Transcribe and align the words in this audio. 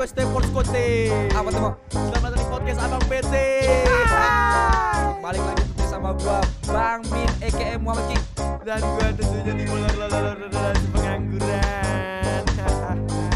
Queste 0.00 0.24
Porskote 0.32 1.12
Apa 1.36 1.52
tuh? 1.52 1.76
Selamat 1.92 2.32
datang 2.32 2.40
di 2.40 2.46
podcast 2.48 2.80
Abang 2.88 3.04
PC 3.04 3.32
Balik 5.20 5.42
lagi 5.44 5.60
tentu 5.60 5.84
sama 5.92 6.16
gua 6.16 6.40
Bang 6.64 7.04
Min 7.12 7.28
aka 7.44 7.76
Muhammad 7.76 8.08
King. 8.08 8.24
Dan 8.64 8.80
gue 8.80 9.06
tentunya 9.20 9.52
di 9.60 9.64
ular 9.68 9.92
ular 10.00 10.08
ular 10.40 10.76
pengangguran 10.88 11.20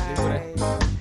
Libur 0.08 0.32
ya? 0.32 0.40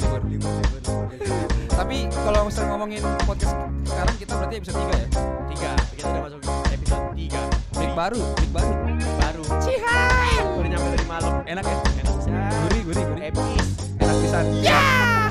Libur, 0.04 0.22
libur, 0.28 0.52
libur, 0.52 0.80
libur. 1.16 1.68
Tapi 1.72 1.98
kalau 2.12 2.42
misalnya 2.44 2.68
ngomongin 2.76 3.04
podcast 3.24 3.56
sekarang 3.88 4.16
kita 4.20 4.34
berarti 4.36 4.56
episode 4.60 4.78
3 4.84 4.84
ya? 4.84 5.08
Tiga. 5.48 5.72
Kita 5.96 6.08
udah 6.12 6.22
masuk 6.28 6.40
episode 6.76 7.04
tiga. 7.16 7.42
Mic 7.80 7.92
baru, 7.96 8.20
mic 8.20 8.52
baru. 8.52 8.72
Baru. 9.16 9.44
Cihai! 9.64 10.44
Baru 10.44 10.68
nyampe 10.68 10.88
dari 10.92 11.08
malam 11.08 11.34
Enak 11.48 11.64
ya? 11.64 11.78
Enak. 12.04 12.14
Bisa 12.20 12.32
Gurih, 12.68 12.82
gurih, 12.84 13.04
gurih. 13.16 13.24
Epis 13.32 13.68
Enak 14.04 14.16
pisan. 14.20 14.46
Ya 14.60 15.23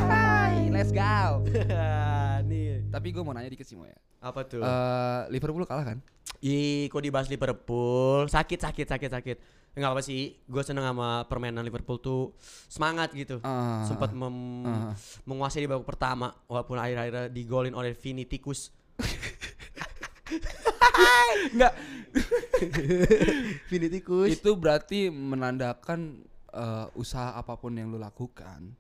Let's 0.83 0.91
go 0.91 1.47
Nih 2.51 2.83
Tapi 2.91 3.15
gue 3.15 3.23
mau 3.23 3.31
nanya 3.31 3.47
dikit 3.47 3.63
sih 3.63 3.79
ya 3.79 3.95
Apa 4.19 4.43
tuh? 4.43 4.59
Eh, 4.59 5.21
Liverpool 5.31 5.63
kalah 5.63 5.87
kan? 5.87 6.03
Ih, 6.43 6.91
kok 6.91 6.99
dibahas 6.99 7.27
Liverpool? 7.27 8.27
Sakit, 8.27 8.59
sakit, 8.59 8.87
sakit, 8.89 9.11
sakit. 9.13 9.37
Enggak 9.73 9.91
apa 9.95 10.01
sih, 10.03 10.37
gue 10.43 10.63
seneng 10.63 10.83
sama 10.83 11.23
permainan 11.27 11.63
Liverpool 11.63 11.97
tuh 11.97 12.35
semangat 12.67 13.11
gitu. 13.15 13.39
Ah. 13.41 13.83
Sempat 13.83 14.11
mem- 14.11 14.63
Ah. 14.63 14.93
menguasai 15.23 15.61
di 15.61 15.67
babak 15.67 15.87
pertama, 15.87 16.35
walaupun 16.47 16.77
akhir-akhirnya 16.77 17.31
digolin 17.31 17.73
oleh 17.73 17.95
Vini 17.95 18.27
Tikus. 18.27 18.71
Enggak 21.55 21.73
Vini 23.71 23.87
Tikus. 23.89 24.29
Itu 24.31 24.55
berarti 24.55 25.11
menandakan 25.11 26.23
eh, 26.53 26.87
usaha 26.95 27.33
apa 27.33 27.55
pun 27.55 27.73
yang 27.73 27.87
lu 27.87 27.97
lakukan 27.97 28.75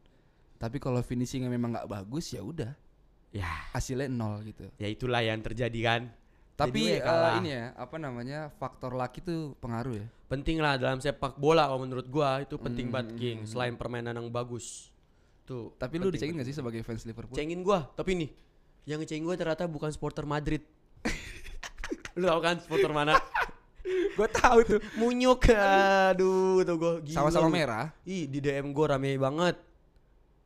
Tapi 0.62 0.78
kalau 0.78 1.02
finishingnya 1.02 1.50
memang 1.50 1.74
nggak 1.74 1.90
bagus 1.90 2.30
ya 2.30 2.40
udah 2.40 2.70
Ya, 3.32 3.48
hasilnya 3.72 4.06
nol 4.06 4.44
gitu 4.44 4.68
ya 4.76 4.86
itulah 4.86 5.18
yang 5.18 5.40
terjadi 5.40 5.80
kan. 5.82 6.02
Tapi 6.52 6.84
gue 6.84 6.96
eh, 6.96 7.02
kalah. 7.02 7.40
ini 7.40 7.50
ya 7.50 7.72
apa 7.74 7.96
namanya 7.96 8.52
faktor 8.54 8.92
laki 8.92 9.24
tuh 9.24 9.56
pengaruh 9.58 9.98
ya 9.98 10.06
Penting 10.28 10.60
lah 10.60 10.76
dalam 10.76 11.00
sepak 11.00 11.34
bola 11.34 11.64
kalau 11.64 11.82
menurut 11.82 12.06
gua 12.06 12.40
itu 12.40 12.54
penting 12.56 12.88
Hmm. 12.88 12.94
banget 12.94 13.08
King. 13.16 13.38
Selain 13.44 13.74
permainan 13.74 14.14
yang 14.14 14.28
bagus. 14.28 14.92
Tuh. 15.42 15.74
Tapi 15.74 15.98
lu 15.98 16.08
dicengin 16.08 16.38
gak 16.38 16.46
sih 16.46 16.54
sebagai 16.54 16.80
fans 16.80 17.02
Liverpool? 17.02 17.34
Cengin 17.34 17.60
gua, 17.60 17.88
tapi 17.92 18.14
nih 18.14 18.30
yang 18.84 19.00
ngecengin 19.00 19.24
gua 19.24 19.34
ternyata 19.34 19.64
bukan 19.66 19.90
supporter 19.90 20.22
Madrid. 20.22 20.62
lu 22.20 22.28
tau 22.28 22.40
kan 22.40 22.60
supporter 22.60 22.92
mana? 22.92 23.16
Gue 24.12 24.28
tahu 24.28 24.58
tuh. 24.62 24.80
Munyuk, 24.94 25.48
aduh 25.56 26.60
tuh 26.62 26.76
gila 27.00 27.16
Sama-sama 27.16 27.48
merah. 27.48 27.88
Ih 28.04 28.28
di 28.28 28.38
DM 28.38 28.70
gua 28.70 28.94
rame 28.94 29.16
banget. 29.16 29.56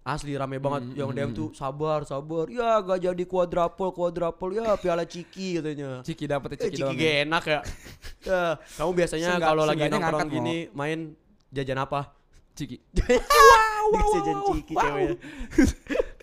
Asli 0.07 0.33
rame 0.33 0.57
banget 0.57 0.83
Hmm, 0.87 0.95
yang 0.95 1.11
DM 1.11 1.31
tuh 1.33 1.51
sabar 1.51 2.01
sabar 2.03 2.47
ya 2.47 2.79
gak 2.79 3.03
jadi 3.03 3.25
kuadrapol 3.25 3.91
kuadrapol 3.91 4.55
ya 4.55 4.73
piala 4.77 5.03
ciki 5.03 5.59
katanya. 5.59 5.99
Ciki 6.01 6.25
dapet 6.25 6.55
Eh, 6.55 6.59
ciki, 6.61 6.71
ciki 6.71 6.81
doang. 6.81 6.95
gak 6.95 7.03
ya? 7.03 7.15
enak 7.21 7.45
ya. 7.45 7.61
ya 8.31 8.41
kamu 8.77 8.91
biasanya 8.95 9.31
kalau 9.37 9.63
lagi 9.65 9.83
nongkrong 9.85 10.31
gini 10.31 10.57
main 10.71 11.19
jajan 11.51 11.79
apa? 11.81 12.15
Ciki. 12.55 12.79
Dikasih 12.95 14.15
jajan 14.21 14.39
ciki 14.49 14.73
ceweknya. 14.73 15.17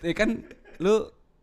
Ya 0.00 0.12
kan 0.12 0.30
lu 0.76 0.94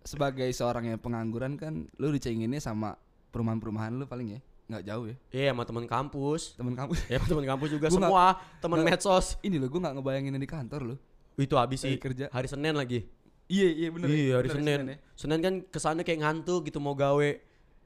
sebagai 0.02 0.50
seorang 0.50 0.84
yang 0.88 0.98
pengangguran 0.98 1.56
kan 1.56 1.86
lu 1.94 2.10
dicenginnya 2.10 2.58
sama 2.58 2.98
perumahan-perumahan 3.30 3.94
lu 3.94 4.06
paling 4.06 4.34
ya 4.34 4.42
nggak 4.66 4.84
jauh 4.84 5.06
ya 5.06 5.16
Iya 5.30 5.50
sama 5.52 5.64
teman 5.64 5.86
kampus. 5.86 6.56
temen 6.56 6.74
kamu 6.74 6.92
Ya 7.06 7.16
sama 7.16 7.28
teman 7.30 7.46
kampus 7.46 7.70
juga 7.70 7.88
semua 7.88 8.26
teman 8.58 8.82
medsos. 8.82 9.38
ini 9.42 9.56
lo 9.56 9.68
gue 9.68 9.78
nggak 9.78 9.94
ngebayangin 9.94 10.34
di 10.34 10.50
kantor 10.50 10.82
lo 10.84 10.96
Itu 11.36 11.56
habis 11.56 11.80
sih 11.80 11.96
kerja. 11.96 12.28
hari 12.30 12.46
Senin 12.46 12.74
lagi. 12.74 13.06
iya 13.46 13.68
iya 13.68 13.88
bener 13.90 14.08
iya 14.08 14.34
hari 14.38 14.48
Bener, 14.50 14.80
Senin. 14.80 14.80
ya. 14.86 14.98
Senin 15.14 15.40
kan 15.40 15.54
kesannya 15.66 16.02
kayak 16.02 16.20
ngantuk 16.20 16.66
gitu 16.66 16.78
mau 16.78 16.94
gawe. 16.94 17.30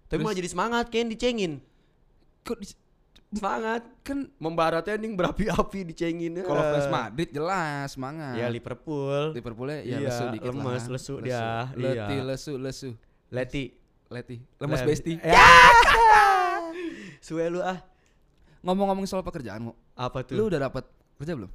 Tapi 0.06 0.11
Terus- 0.11 0.22
malah 0.22 0.35
jadi 0.35 0.47
semangat 0.47 0.85
kayak 0.88 1.09
dicengin. 1.09 1.53
kok 2.41 2.57
di- 2.57 2.78
Semangat. 3.28 3.81
kan 4.00 4.29
Membaratnya 4.38 4.95
nih 4.95 5.11
berapi-api 5.11 5.79
dicengin. 5.85 6.39
kalau 6.39 6.61
Eh. 6.61 6.72
fans 6.72 6.88
Madrid 6.88 7.29
jelas 7.29 7.91
semangat 7.91 8.38
Ya 8.38 8.47
Liverpool. 8.47 9.34
Liverpoolnya 9.34 9.81
ya 9.81 9.97
Iya, 9.97 10.07
lesu 10.07 10.23
dikit 10.29 10.47
lemes, 10.47 10.63
lah. 10.79 10.94
lesu 10.94 11.13
dia, 11.19 11.45
leti 11.73 11.97
iya. 12.13 12.23
lesu 12.23 12.53
lesu 12.55 12.89
Leti. 13.28 13.63
leti 14.07 14.38
lemes 14.55 14.79
Leti. 14.79 14.88
besti 14.88 15.13
Ya. 15.19 15.41
Suwe 17.19 17.50
lu 17.50 17.59
ah. 17.59 17.81
ngomong-ngomong 18.61 19.05
soal 19.05 19.22
pekerjaan 19.22 19.61
mau 19.63 19.75
Apa 19.95 20.22
tuh? 20.22 20.35
lu 20.35 20.47
udah 20.47 20.61
dapat 20.63 20.85
kerja 21.17 21.34
belum 21.34 21.50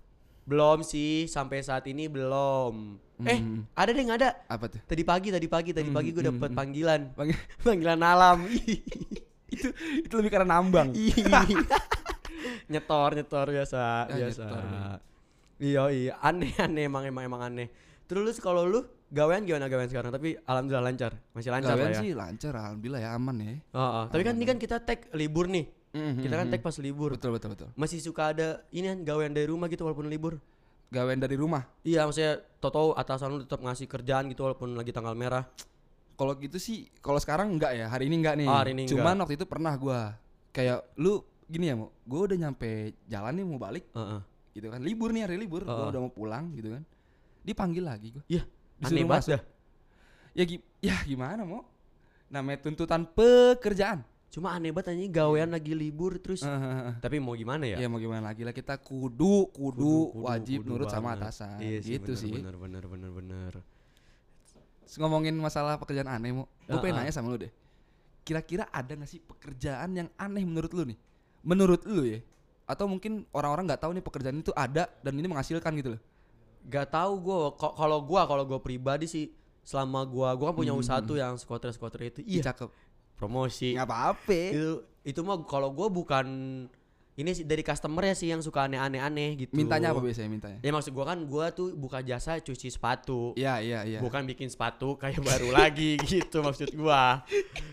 Belum 0.50 0.82
sih, 0.82 1.24
sampai 1.26 1.62
saat 1.62 1.86
ini 1.86 2.10
belum. 2.10 2.98
Eh, 3.20 3.36
Hmm. 3.36 3.68
ada 3.72 3.90
deh 3.90 4.00
nggak 4.00 4.18
ada. 4.18 4.30
apa 4.48 4.64
tuh 4.66 4.80
Tadi 4.82 5.02
pagi, 5.04 5.28
tadi 5.28 5.44
pagi, 5.46 5.70
tadi 5.70 5.86
Hmm, 5.86 5.94
pagi 5.94 6.10
gue 6.10 6.20
hmm, 6.20 6.30
dapet 6.34 6.50
hmm. 6.50 6.58
panggilan. 6.58 7.00
Panggil, 7.12 7.36
Panggilan 7.66 8.00
alam. 8.00 8.38
itu 9.54 9.66
itu 10.00 10.14
lebih 10.14 10.30
karena 10.32 10.56
nambang 10.56 10.88
nyetor, 12.70 13.10
nyetor 13.12 13.46
biasa, 13.46 13.82
Ya, 14.08 14.16
biasa. 14.20 14.42
nyetor. 14.42 14.62
Iya, 15.60 15.82
iya, 15.92 16.12
aneh, 16.18 16.52
aneh 16.56 16.82
emang 16.82 17.04
emang 17.04 17.24
emang 17.26 17.42
aneh. 17.44 17.68
Terus 18.06 18.40
kalau 18.40 18.64
lu 18.64 18.80
gawean 19.06 19.44
gimana 19.44 19.68
gawean 19.68 19.86
sekarang? 19.86 20.08
Tapi 20.08 20.40
alhamdulillah 20.40 20.82
lancar, 20.82 21.12
masih 21.30 21.50
lancar 21.52 21.76
Gawean 21.76 21.86
lah 21.86 21.92
ya. 21.92 22.00
sih 22.00 22.10
lancar 22.12 22.52
alhamdulillah 22.54 23.00
ya 23.00 23.10
aman 23.12 23.36
ya 23.36 23.52
Oh, 23.70 23.78
oh. 23.78 24.04
Tapi 24.08 24.22
kan 24.24 24.34
ini 24.34 24.46
kan 24.46 24.56
kita 24.56 24.80
tag 24.80 25.12
libur 25.12 25.46
nih. 25.46 25.68
Kita 25.92 26.34
kan 26.36 26.46
tag 26.46 26.60
pas 26.60 26.76
libur. 26.78 27.10
betul 27.10 27.30
betul 27.32 27.50
betul 27.50 27.68
Masih 27.74 27.98
suka 27.98 28.30
ada 28.30 28.62
ini 28.70 28.86
kan 28.86 28.98
gawean 29.02 29.30
dari 29.30 29.44
rumah 29.44 29.66
gitu 29.66 29.82
walaupun 29.82 30.06
libur. 30.06 30.38
gawean 30.88 31.18
dari 31.18 31.34
rumah 31.34 31.66
Iya, 31.80 32.02
maksudnya 32.02 32.42
toto 32.58 32.92
atasan 32.92 33.30
lu 33.30 33.38
tetap 33.40 33.58
ngasih 33.58 33.86
kerjaan 33.86 34.26
gitu 34.26 34.42
walaupun 34.42 34.74
lagi 34.74 34.90
tanggal 34.90 35.14
merah. 35.14 35.46
Kalau 36.14 36.34
gitu 36.34 36.56
sih, 36.56 36.90
kalau 36.98 37.16
sekarang 37.16 37.48
enggak 37.48 37.72
ya, 37.72 37.86
hari 37.86 38.06
ini 38.06 38.18
enggak 38.18 38.34
nih. 38.36 38.44
Oh, 38.44 38.54
hari 38.54 38.70
ini 38.72 38.84
Cuman 38.84 39.14
waktu 39.16 39.34
itu 39.34 39.46
pernah 39.46 39.72
gua 39.74 40.18
kayak 40.50 40.82
lu 40.94 41.22
gini 41.46 41.66
ya, 41.66 41.74
mau 41.74 41.94
gua 42.00 42.26
udah 42.26 42.38
nyampe 42.38 42.70
jalan 43.06 43.32
nih 43.32 43.44
mau 43.44 43.56
balik 43.56 43.86
Heeh. 43.88 44.20
gitu 44.52 44.66
kan. 44.68 44.82
Libur 44.82 45.10
nih 45.10 45.22
hari 45.24 45.38
libur, 45.38 45.62
Oh. 45.62 45.70
gua 45.70 45.86
udah 45.88 46.00
mau 46.00 46.10
pulang 46.10 46.50
gitu 46.52 46.70
kan. 46.70 46.82
Dipanggil 47.40 47.82
lagi 47.82 48.10
gua. 48.10 48.22
Iya, 48.26 48.42
aneh 48.80 49.02
banget. 49.04 49.40
Ya 50.30 50.44
gi- 50.44 50.66
ya 50.80 50.96
gimana 51.02 51.42
mau? 51.42 51.62
Namanya 52.26 52.62
tuntutan 52.62 53.06
pekerjaan. 53.06 54.02
Cuma 54.30 54.54
aneh 54.54 54.70
banget 54.70 54.94
anjing 54.94 55.10
gawean 55.10 55.50
lagi 55.50 55.74
libur 55.74 56.14
terus. 56.16 56.40
Heeh. 56.40 56.94
Tapi 57.02 57.18
mau 57.18 57.34
gimana 57.34 57.66
ya? 57.66 57.76
ya 57.76 57.90
mau 57.90 57.98
gimana 57.98 58.30
lagi 58.30 58.46
lah 58.46 58.54
kita 58.54 58.78
kudu 58.78 59.50
kudu, 59.50 60.14
Kudu- 60.14 60.22
wajib 60.22 60.62
kudu 60.62 60.70
nurut 60.70 60.86
sama 60.86 61.12
banget. 61.12 61.26
atasan. 61.26 61.58
Iya 61.58 61.78
sih, 61.82 61.90
gitu 61.98 62.12
bener, 62.14 62.22
sih. 62.22 62.32
Bener 62.38 62.54
bener 62.54 62.84
bener 62.86 63.10
bener. 63.10 63.52
Terus 64.86 64.96
ngomongin 64.96 65.34
masalah 65.34 65.76
pekerjaan 65.76 66.06
aneh 66.06 66.30
mau, 66.32 66.46
gue 66.46 66.78
pengen 66.78 67.02
Heeh. 67.02 67.06
nanya 67.06 67.12
sama 67.12 67.26
lu 67.28 67.38
deh. 67.38 67.50
Kira-kira 68.22 68.70
ada 68.70 68.94
gak 68.94 69.06
sih 69.06 69.18
pekerjaan 69.18 69.90
yang 69.92 70.08
aneh 70.14 70.42
menurut 70.42 70.70
lu 70.70 70.86
nih? 70.86 70.98
Menurut 71.42 71.82
lu 71.84 72.06
ya? 72.06 72.22
Atau 72.66 72.86
mungkin 72.86 73.26
orang-orang 73.30 73.66
nggak 73.66 73.82
tahu 73.82 73.90
nih 73.90 74.04
pekerjaan 74.04 74.38
itu 74.38 74.54
ada 74.54 74.86
dan 75.02 75.12
ini 75.12 75.26
menghasilkan 75.26 75.74
gitu 75.74 75.98
loh? 75.98 76.00
Gak 76.66 76.94
tahu 76.94 77.12
gue 77.18 77.38
kalau 77.58 77.98
gua 77.98 78.30
kalau 78.30 78.46
gue 78.46 78.60
pribadi 78.60 79.10
sih 79.10 79.26
selama 79.60 80.06
gua 80.06 80.30
gua 80.34 80.54
kan 80.54 80.56
punya 80.56 80.70
Hmm, 80.70 80.82
usaha 80.82 81.00
tuh 81.00 81.18
yang 81.18 81.34
squatter 81.34 81.74
squatter 81.74 81.98
itu 82.04 82.20
iya 82.22 82.46
cakep. 82.46 82.70
Promosi 83.20 83.76
Nggak 83.76 83.88
apa-apa. 83.92 84.40
itu 84.56 84.70
itu 85.04 85.20
mah 85.20 85.44
kalau 85.44 85.68
gua 85.76 85.92
bukan 85.92 86.26
ini 87.12 87.30
sih 87.32 87.42
dari 87.42 87.60
customer 87.60 88.02
ya 88.02 88.14
sih 88.14 88.28
yang 88.28 88.40
suka 88.40 88.64
aneh-aneh 88.64 89.00
gitu 89.36 89.52
Mintanya 89.52 89.90
apa 89.90 89.98
biasanya 89.98 90.28
mintanya? 90.28 90.58
ya 90.58 90.70
maksud 90.70 90.90
gua 90.90 91.04
kan 91.06 91.18
gua 91.22 91.50
tuh 91.50 91.74
buka 91.74 92.00
jasa 92.00 92.36
cuci 92.36 92.68
sepatu 92.68 93.34
Iya 93.34 93.58
iya 93.58 93.80
iya. 93.84 93.98
bukan 93.98 94.24
bikin 94.24 94.46
sepatu 94.46 94.94
kayak 94.94 95.20
baru 95.20 95.50
lagi 95.50 95.98
gitu 96.06 96.40
maksud 96.40 96.70
gua 96.72 97.20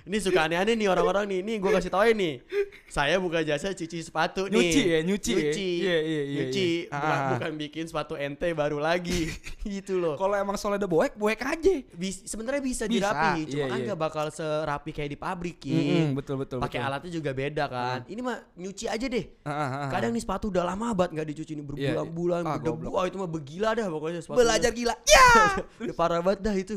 ini 0.04 0.18
suka 0.18 0.46
aneh-aneh 0.46 0.74
nih 0.74 0.88
orang-orang 0.88 1.26
nih 1.28 1.40
ini 1.42 1.54
gua 1.58 1.74
kasih 1.74 1.88
tau 1.88 2.04
nih 2.04 2.42
saya 2.88 3.18
buka 3.18 3.40
jasa 3.42 3.72
cuci 3.72 4.00
sepatu 4.02 4.48
nih 4.48 4.58
Nyuci 4.58 4.82
ya, 4.82 5.00
nyuci 5.02 5.32
ya? 5.32 5.38
nyuci 5.40 5.70
Iya, 5.78 5.98
iya, 5.98 6.02
iya, 6.02 6.22
nyuci 6.34 6.68
iya. 6.82 6.90
bukan, 6.90 7.14
Ah. 7.14 7.30
bukan 7.36 7.52
bikin 7.58 7.84
sepatu 7.86 8.14
ente 8.16 8.48
baru 8.52 8.80
lagi 8.80 9.28
gitu 9.68 9.98
loh 9.98 10.16
Kalau 10.16 10.34
emang 10.34 10.56
soalnya 10.56 10.80
ada 10.80 10.88
boek, 10.88 11.14
boek 11.14 11.36
aja. 11.38 11.76
Bis, 11.94 12.24
sebenarnya 12.24 12.60
bisa, 12.60 12.84
Bisa, 12.84 13.12
dirapi 13.12 13.46
cuma 13.46 13.60
iya, 13.60 13.66
kan 13.68 13.78
iya. 13.78 13.86
nggak 13.86 14.00
bakal 14.02 14.26
serapi 14.28 14.92
kayak 14.92 15.10
di 15.10 15.18
pabrik 15.18 15.58
Mm-mm, 15.60 15.76
King. 15.78 16.08
betul 16.16 16.36
betul. 16.38 16.58
pakai 16.58 16.80
alatnya 16.80 17.12
juga 17.14 17.32
beda 17.32 17.66
kan 17.68 18.00
ini 18.08 18.20
mah 18.20 18.40
nyuci 18.56 18.88
aja 18.88 19.04
deh 19.06 19.27
Ah, 19.44 19.52
ah, 19.52 19.70
ah, 19.86 19.90
kadang 19.90 20.12
nih 20.12 20.22
sepatu 20.22 20.52
udah 20.52 20.64
lama 20.68 20.92
banget 20.92 21.12
nggak 21.16 21.28
dicuci 21.32 21.52
nih 21.56 21.64
Iya, 21.64 21.68
berbulan-bulan 21.70 22.42
iya. 22.44 22.50
Ah, 22.50 22.56
berdebu 22.60 22.76
goblok. 22.78 22.92
Wah, 22.94 23.04
itu 23.08 23.18
mah 23.18 23.30
begila 23.32 23.70
dah 23.74 23.88
pokoknya 23.88 24.20
sepatu 24.20 24.38
belajar 24.40 24.72
gila. 24.72 24.96
Ya. 25.08 25.28
udah 25.88 25.96
parah 25.96 26.20
banget 26.24 26.40
dah 26.44 26.56
itu 26.56 26.76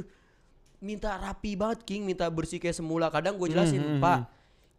minta 0.81 1.12
rapi 1.14 1.55
banget 1.55 1.85
King 1.85 2.08
minta 2.08 2.26
bersih 2.32 2.56
kayak 2.56 2.73
semula 2.73 3.12
kadang 3.12 3.37
gue 3.37 3.49
jelasin 3.52 3.79
Hmm, 3.79 3.93
hmm, 3.97 4.02
pak 4.02 4.19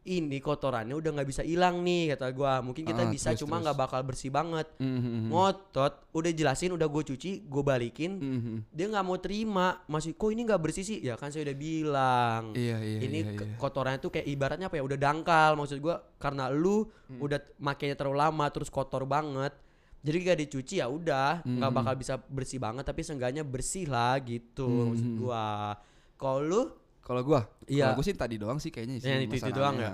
ini 0.03 0.37
kotorannya 0.37 0.91
udah 0.91 1.13
nggak 1.13 1.29
bisa 1.29 1.41
hilang 1.41 1.79
nih 1.79 2.11
kata 2.11 2.29
gua 2.31 2.57
mungkin 2.57 2.81
kita 2.81 3.01
Ah, 3.01 3.07
bisa 3.07 3.29
terus, 3.29 3.39
cuma 3.39 3.61
nggak 3.61 3.77
bakal 3.77 4.01
bersih 4.01 4.27
banget 4.27 4.65
Mhm, 4.75 5.29
ngotot 5.29 5.93
udah 6.11 6.31
jelasin 6.31 6.73
udah 6.73 6.85
gue 6.85 7.03
cuci 7.05 7.31
gue 7.43 7.63
balikin 7.63 8.11
mhm. 8.13 8.55
dia 8.67 8.89
nggak 8.89 9.05
mau 9.05 9.15
terima 9.15 9.77
masih 9.85 10.11
kok 10.11 10.27
ini 10.27 10.41
nggak 10.43 10.57
bersih 10.59 10.81
sih 10.81 10.97
ya 10.99 11.13
kan 11.13 11.29
saya 11.29 11.45
udah 11.45 11.53
bilang 11.55 12.41
Iya 12.51 12.77
iya 12.77 12.99
ini 12.99 13.17
iya, 13.21 13.31
iya. 13.31 13.55
kotorannya 13.55 13.99
tuh 13.99 14.09
kayak 14.09 14.25
ibaratnya 14.25 14.67
apa 14.67 14.75
ya 14.75 14.83
udah 14.83 14.97
dangkal 14.97 15.51
maksud 15.53 15.77
gua 15.77 16.01
karena 16.17 16.49
lu 16.49 16.89
Hmm. 17.05 17.21
udah 17.21 17.37
makainya 17.59 17.93
terlalu 17.93 18.17
lama 18.17 18.45
terus 18.47 18.67
kotor 18.67 19.03
banget 19.03 19.53
Jadi 20.01 20.17
gak 20.23 20.39
dicuci 20.39 20.75
ya 20.77 20.89
udah, 20.89 21.45
nggak 21.45 21.69
Hmm. 21.69 21.77
bakal 21.77 21.93
bisa 21.93 22.17
bersih 22.17 22.57
banget 22.57 22.81
tapi 22.81 23.05
seenggaknya 23.05 23.45
bersih 23.45 23.85
lah 23.85 24.17
gitu 24.17 24.65
maksud 24.89 25.05
Hmm. 25.05 25.17
gua. 25.21 25.77
Kalau 26.17 26.41
lu 26.41 26.61
Kalau 27.11 27.21
gua, 27.21 27.41
Iya. 27.67 27.83
kalau 27.85 27.99
gua 27.99 28.05
sih 28.07 28.15
tadi 28.15 28.35
doang 28.39 28.55
sih 28.57 28.71
kayaknya 28.71 28.97
sih. 28.97 29.05
Yang 29.05 29.21
itu- 29.27 29.43
itu 29.43 29.51
doang 29.51 29.75
ya? 29.75 29.91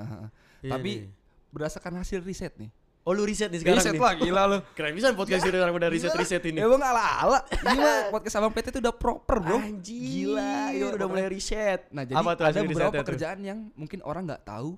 Iya 0.62 0.72
Tapi 0.72 0.92
nih. 0.94 1.10
berdasarkan 1.50 1.94
hasil 1.98 2.22
riset 2.22 2.54
nih. 2.56 2.70
Oh 3.02 3.16
lu 3.16 3.24
riset 3.24 3.48
nih 3.48 3.64
sekarang 3.64 3.80
riset 3.80 3.96
nih. 3.96 4.04
lah 4.04 4.14
gila 4.14 4.44
lu. 4.46 4.58
Keren 4.76 4.92
bisa 4.92 5.08
podcast 5.12 5.42
ini 5.42 5.56
orang 5.56 5.74
udah 5.74 5.90
riset-riset 5.90 6.44
ini. 6.46 6.60
Ya 6.60 6.68
bang 6.68 6.84
ala-ala. 6.84 7.40
Mah 7.64 8.12
podcast 8.12 8.36
Abang 8.36 8.52
PT 8.52 8.68
itu 8.70 8.80
udah 8.84 8.92
proper, 8.92 9.38
Bro. 9.40 9.58
Anjir, 9.58 9.96
Gila, 10.28 10.76
iya, 10.76 10.76
iya, 10.76 10.86
udah 10.92 11.08
mulai 11.08 11.26
riset. 11.26 11.88
Nah, 11.88 12.04
jadi 12.04 12.20
Apa 12.20 12.36
tuh 12.36 12.44
ada 12.44 12.60
beberapa 12.60 12.68
risetnya 12.68 12.92
tuh? 12.92 13.00
pekerjaan 13.02 13.40
yang 13.42 13.60
mungkin 13.74 14.04
orang 14.04 14.28
nggak 14.28 14.44
tahu. 14.44 14.76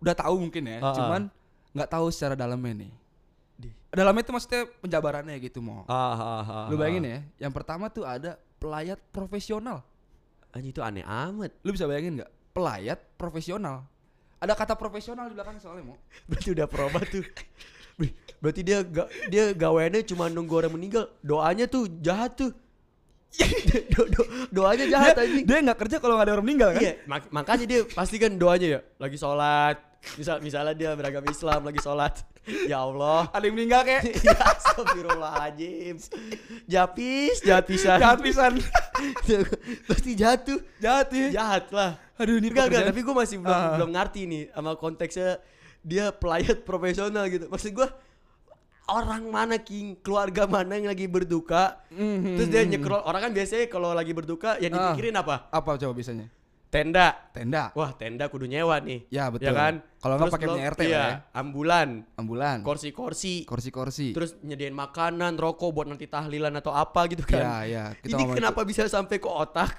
Udah 0.00 0.14
tahu 0.16 0.34
mungkin 0.40 0.62
ya, 0.64 0.78
Ah, 0.78 0.86
ah. 0.86 0.94
cuman 0.96 1.22
nggak 1.70 1.90
tahu 1.92 2.06
secara 2.08 2.34
dalamnya 2.34 2.88
nih. 2.88 2.92
Di- 3.60 3.74
Dalamnya 3.90 4.22
itu 4.22 4.32
maksudnya 4.32 4.62
penjabarannya 4.80 5.36
gitu 5.38 5.60
mau. 5.60 5.84
Ah, 5.84 5.92
ah, 5.92 6.42
ah, 6.42 6.66
Lu 6.72 6.74
ah. 6.74 6.78
bayangin 6.80 7.04
ya, 7.04 7.18
yang 7.38 7.52
pertama 7.52 7.92
tuh 7.92 8.02
ada 8.02 8.40
pelayat 8.56 8.96
profesional. 9.12 9.84
Anjir 10.52 10.72
itu 10.72 10.80
aneh 10.80 11.04
amat. 11.04 11.52
Lu 11.60 11.70
bisa 11.70 11.84
bayangin 11.84 12.20
nggak? 12.20 12.30
Pelayat 12.52 12.98
profesional. 13.16 13.84
Ada 14.38 14.54
kata 14.54 14.74
profesional 14.74 15.26
di 15.28 15.34
belakang 15.34 15.58
soalnya 15.58 15.92
mau. 15.92 15.98
Berarti 16.30 16.48
udah 16.54 16.66
proba 16.66 17.00
tuh. 17.04 17.24
Wih, 17.98 18.14
Berarti 18.38 18.62
dia 18.62 18.86
ga, 18.86 19.10
dia 19.26 19.50
gaweannya 19.50 20.06
cuma 20.06 20.30
nunggu 20.30 20.54
orang 20.54 20.72
meninggal. 20.72 21.10
Doanya 21.20 21.66
tuh 21.66 21.90
jahat 21.98 22.38
tuh. 22.38 22.54
do, 23.92 24.08
do, 24.08 24.22
doanya 24.48 24.88
jahat 24.88 25.12
Dia, 25.12 25.24
anjing. 25.28 25.44
dia 25.44 25.58
nggak 25.60 25.78
kerja 25.84 25.96
kalau 26.00 26.16
nggak 26.16 26.26
ada 26.30 26.34
orang 26.38 26.46
meninggal 26.48 26.70
kan? 26.72 26.80
Iya, 26.80 26.92
mak- 27.04 27.28
makanya 27.28 27.66
dia 27.68 27.80
pasti 27.92 28.16
kan 28.16 28.32
doanya 28.40 28.68
ya 28.78 28.80
lagi 28.96 29.20
sholat. 29.20 29.76
Misal 30.16 30.40
misalnya 30.40 30.72
dia 30.72 30.90
beragama 30.96 31.28
Islam 31.28 31.60
lagi 31.60 31.80
sholat. 31.82 32.24
Ya 32.64 32.80
Allah. 32.80 33.28
Ada 33.28 33.44
yang 33.44 33.54
meninggal 33.54 33.82
kayak 33.82 34.02
ya 34.26 34.36
astagfirullahaladzim 34.48 35.96
Japis, 36.64 37.40
jahat 37.40 37.64
pisan 37.64 37.98
jahat 37.98 38.20
pisan. 38.20 38.52
Pasti 39.84 40.10
jahat 40.20 40.40
tuh 40.42 40.58
jahat 40.78 41.08
ya. 41.10 41.28
Jahat 41.34 41.68
lah 41.70 41.96
Aduh 42.16 42.36
ini 42.36 42.48
Enggak, 42.48 42.66
enggak, 42.66 42.82
pekerjaan- 42.82 42.88
tapi 42.90 43.00
gue 43.00 43.14
masih 43.16 43.36
belum, 43.38 43.54
Ah. 43.54 43.72
belum 43.74 43.90
ngerti 43.90 44.20
nih 44.24 44.42
Sama 44.50 44.70
konteksnya 44.74 45.28
dia 45.80 46.10
pelayat 46.10 46.62
profesional 46.62 47.24
gitu 47.26 47.46
Maksud 47.46 47.70
gue 47.70 47.88
Orang 48.86 49.28
mana 49.28 49.60
King, 49.60 50.00
keluarga 50.00 50.48
mana 50.48 50.72
yang 50.74 50.88
lagi 50.88 51.04
berduka 51.04 51.76
Mhm. 51.88 52.34
Terus 52.34 52.48
dia 52.48 52.62
nyekrol, 52.64 53.02
orang 53.02 53.20
kan 53.20 53.32
biasanya 53.32 53.66
kalau 53.66 53.92
lagi 53.92 54.10
berduka 54.10 54.56
Yang 54.56 54.72
Ah. 54.72 54.78
dipikirin 54.90 55.14
apa? 55.14 55.46
apa 55.48 55.70
coba 55.76 55.92
biasanya? 55.92 56.26
Tenda 56.68 57.16
Tenda. 57.32 57.72
Wah 57.72 57.96
tenda 57.96 58.28
kudu 58.28 58.44
nyewa 58.44 58.76
nih 58.84 59.08
Ya 59.08 59.32
betul. 59.32 59.48
Ya 59.48 59.52
kan? 59.56 59.74
Kalau 59.98 60.14
nggak 60.20 60.32
pakai 60.36 60.46
punya 60.52 60.64
RT 60.68 60.80
iya, 60.84 60.92
ya. 60.92 61.06
ambulan 61.32 62.04
Ambulan. 62.20 62.60
Kursi-kursi 62.60 63.48
Kursi-kursi. 63.48 64.12
terus 64.12 64.36
nyediain 64.44 64.76
makanan, 64.76 65.40
rokok 65.40 65.72
buat 65.72 65.88
nanti 65.88 66.04
tahlilan 66.04 66.52
atau 66.60 66.76
apa 66.76 67.08
gitu 67.08 67.24
kan. 67.24 67.40
Ya, 67.40 67.56
ya. 67.64 67.84
Kita 67.98 68.20
Ini 68.20 68.36
kenapa 68.36 68.62
bisa 68.68 68.84
sampai 68.86 69.16
ke 69.16 69.26
otak? 69.26 69.72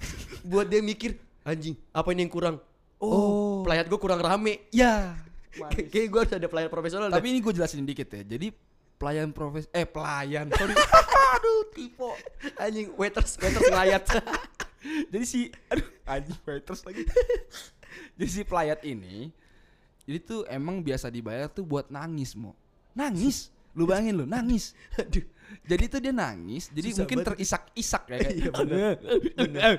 buat 0.50 0.64
dia 0.64 0.80
mikir, 0.80 1.18
anjing, 1.44 1.76
apa 1.92 2.08
ini 2.14 2.24
yang 2.24 2.32
kurang? 2.32 2.56
Oh, 3.00 3.10
Oh. 3.10 3.56
pelayat 3.66 3.88
gue 3.88 4.00
kurang 4.00 4.20
rame. 4.22 4.64
Ya. 4.72 5.16
Kayak 5.92 6.06
gue 6.08 6.20
harus 6.24 6.32
ada 6.36 6.48
pelayat 6.48 6.70
profesional. 6.72 7.08
Tapi 7.10 7.26
ini 7.32 7.42
gue 7.42 7.52
jelasin 7.52 7.84
dikit 7.84 8.06
ya. 8.06 8.22
Jadi 8.24 8.48
pelayan 8.96 9.32
profes 9.32 9.66
eh 9.72 9.88
pelayan 9.88 10.52
sorry. 10.52 10.76
aduh, 11.36 11.64
tipe. 11.74 12.10
Anjing, 12.60 12.92
waiters, 12.96 13.36
waiters 13.40 13.66
pelayat. 13.66 14.04
Jadi 15.12 15.24
si 15.24 15.52
aduh 15.68 15.86
anjing 16.08 16.40
waiters 16.48 16.82
lagi. 16.84 17.04
jadi 18.16 18.28
si 18.30 18.40
pelayat 18.46 18.80
ini 18.86 19.30
jadi 20.10 20.18
tuh 20.26 20.40
emang 20.50 20.82
biasa 20.82 21.06
dibayar 21.06 21.46
tuh 21.46 21.62
buat 21.62 21.86
nangis 21.86 22.34
mo. 22.34 22.58
Nangis. 22.98 23.54
Lu 23.78 23.86
bayangin 23.86 24.18
lu, 24.18 24.26
nangis. 24.26 24.74
aduh. 24.98 25.22
Jadi 25.66 25.84
tuh 25.90 25.98
dia 26.02 26.14
nangis, 26.14 26.70
jadi 26.70 26.94
Susah 26.94 26.98
mungkin 27.02 27.18
banget. 27.22 27.28
terisak-isak 27.34 28.02
ya 28.06 28.16
kayak. 28.22 28.34
Iya, 28.38 28.50
bener. 29.38 29.74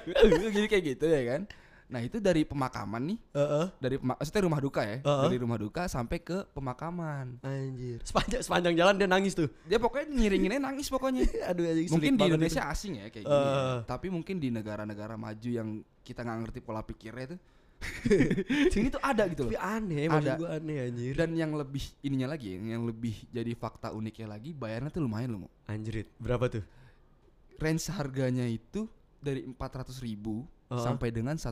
jadi 0.52 0.68
kayak 0.68 0.84
gitu 0.96 1.06
ya 1.08 1.22
kan. 1.32 1.42
Nah, 1.92 2.00
itu 2.00 2.18
dari 2.18 2.48
pemakaman 2.48 3.04
nih, 3.04 3.18
Heeh. 3.36 3.66
dari 3.78 3.96
pema- 4.00 4.16
maksudnya 4.16 4.44
rumah 4.48 4.62
duka 4.64 4.82
ya. 4.82 5.04
Heeh. 5.04 5.24
Dari 5.28 5.38
rumah 5.38 5.60
duka 5.60 5.84
sampai 5.86 6.18
ke 6.18 6.48
pemakaman. 6.50 7.36
Anjir. 7.44 8.00
Sepanjang 8.02 8.42
sepanjang 8.42 8.74
jalan 8.74 8.96
dia 8.96 9.06
nangis 9.06 9.36
tuh. 9.36 9.52
Dia 9.68 9.76
pokoknya 9.76 10.08
ngiringinnya 10.08 10.64
nangis 10.64 10.88
pokoknya. 10.88 11.28
Aduh, 11.52 11.68
anjing. 11.68 11.92
mungkin 11.92 12.16
di 12.16 12.24
Indonesia 12.26 12.64
itu. 12.64 12.72
asing 12.72 12.94
ya 12.96 13.12
kayak 13.12 13.28
gini. 13.28 13.36
ya. 13.36 13.44
Eh. 13.44 13.78
Tapi 13.84 14.08
mungkin 14.08 14.36
di 14.40 14.48
negara-negara 14.48 15.20
maju 15.20 15.50
yang 15.52 15.70
kita 16.00 16.24
nggak 16.24 16.38
ngerti 16.48 16.60
pola 16.64 16.80
pikirnya 16.80 17.36
itu. 17.36 17.38
sini 18.74 18.94
tuh 18.94 19.02
ada 19.02 19.26
gitu 19.26 19.50
Tapi 19.50 19.58
loh. 19.58 19.62
aneh, 19.62 20.06
Ada. 20.06 20.38
gue 20.38 20.48
aneh 20.48 20.78
anjir. 20.86 21.14
Dan 21.18 21.34
yang 21.34 21.52
lebih 21.58 21.82
ininya 22.02 22.32
lagi, 22.32 22.54
yang 22.56 22.86
lebih 22.86 23.26
jadi 23.28 23.52
fakta 23.58 23.90
uniknya 23.92 24.32
lagi, 24.32 24.54
bayarnya 24.54 24.94
tuh 24.94 25.02
lumayan 25.02 25.34
loh. 25.34 25.40
Mo. 25.44 25.50
Anjrit, 25.66 26.08
berapa 26.22 26.46
tuh? 26.48 26.64
Range 27.58 27.84
harganya 27.92 28.46
itu 28.46 28.86
dari 29.18 29.44
400 29.44 29.98
ribu 30.02 30.46
Sampai 30.80 31.12
dengan 31.12 31.36
1,6 31.36 31.52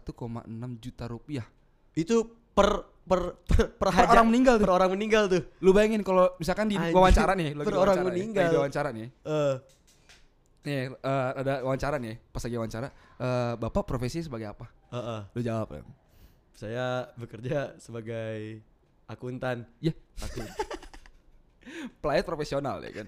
juta 0.79 1.05
rupiah. 1.11 1.43
Itu 1.91 2.23
per 2.55 2.87
per 3.03 3.35
per, 3.43 3.73
per, 3.75 3.87
Per 3.89 4.05
orang 4.05 4.27
meninggal 4.29 4.55
tuh. 4.55 4.65
per 4.69 4.73
orang 4.75 4.89
meninggal 4.93 5.23
tuh. 5.27 5.41
Lu 5.59 5.73
bayangin 5.73 6.05
kalau 6.05 6.31
misalkan 6.37 6.69
di 6.69 6.77
Anjir, 6.77 6.93
wawancara 6.93 7.33
nih, 7.33 7.57
per 7.57 7.75
orang 7.75 7.97
nih, 7.99 8.07
meninggal. 8.07 8.43
lagi 8.47 8.55
wawancara 8.55 8.89
nih. 8.93 9.07
Eh, 9.25 9.55
Nih, 10.59 10.91
eh, 10.91 11.29
ada 11.39 11.63
wawancara 11.63 11.95
nih, 11.95 12.19
pas 12.29 12.43
lagi 12.43 12.59
wawancara, 12.59 12.87
eh, 13.15 13.53
Bapak 13.55 13.87
profesi 13.87 14.19
sebagai 14.19 14.51
apa? 14.51 14.67
Heeh. 14.91 15.21
Lu 15.31 15.39
jawab 15.39 15.71
ya. 15.71 15.81
Saya 16.51 16.87
bekerja 17.15 17.79
sebagai 17.79 18.59
akuntan. 19.07 19.63
Ya. 19.87 19.95
Akun. 20.19 20.43
pelayat 22.03 22.27
profesional 22.27 22.83
ya 22.83 22.91
kan. 22.91 23.07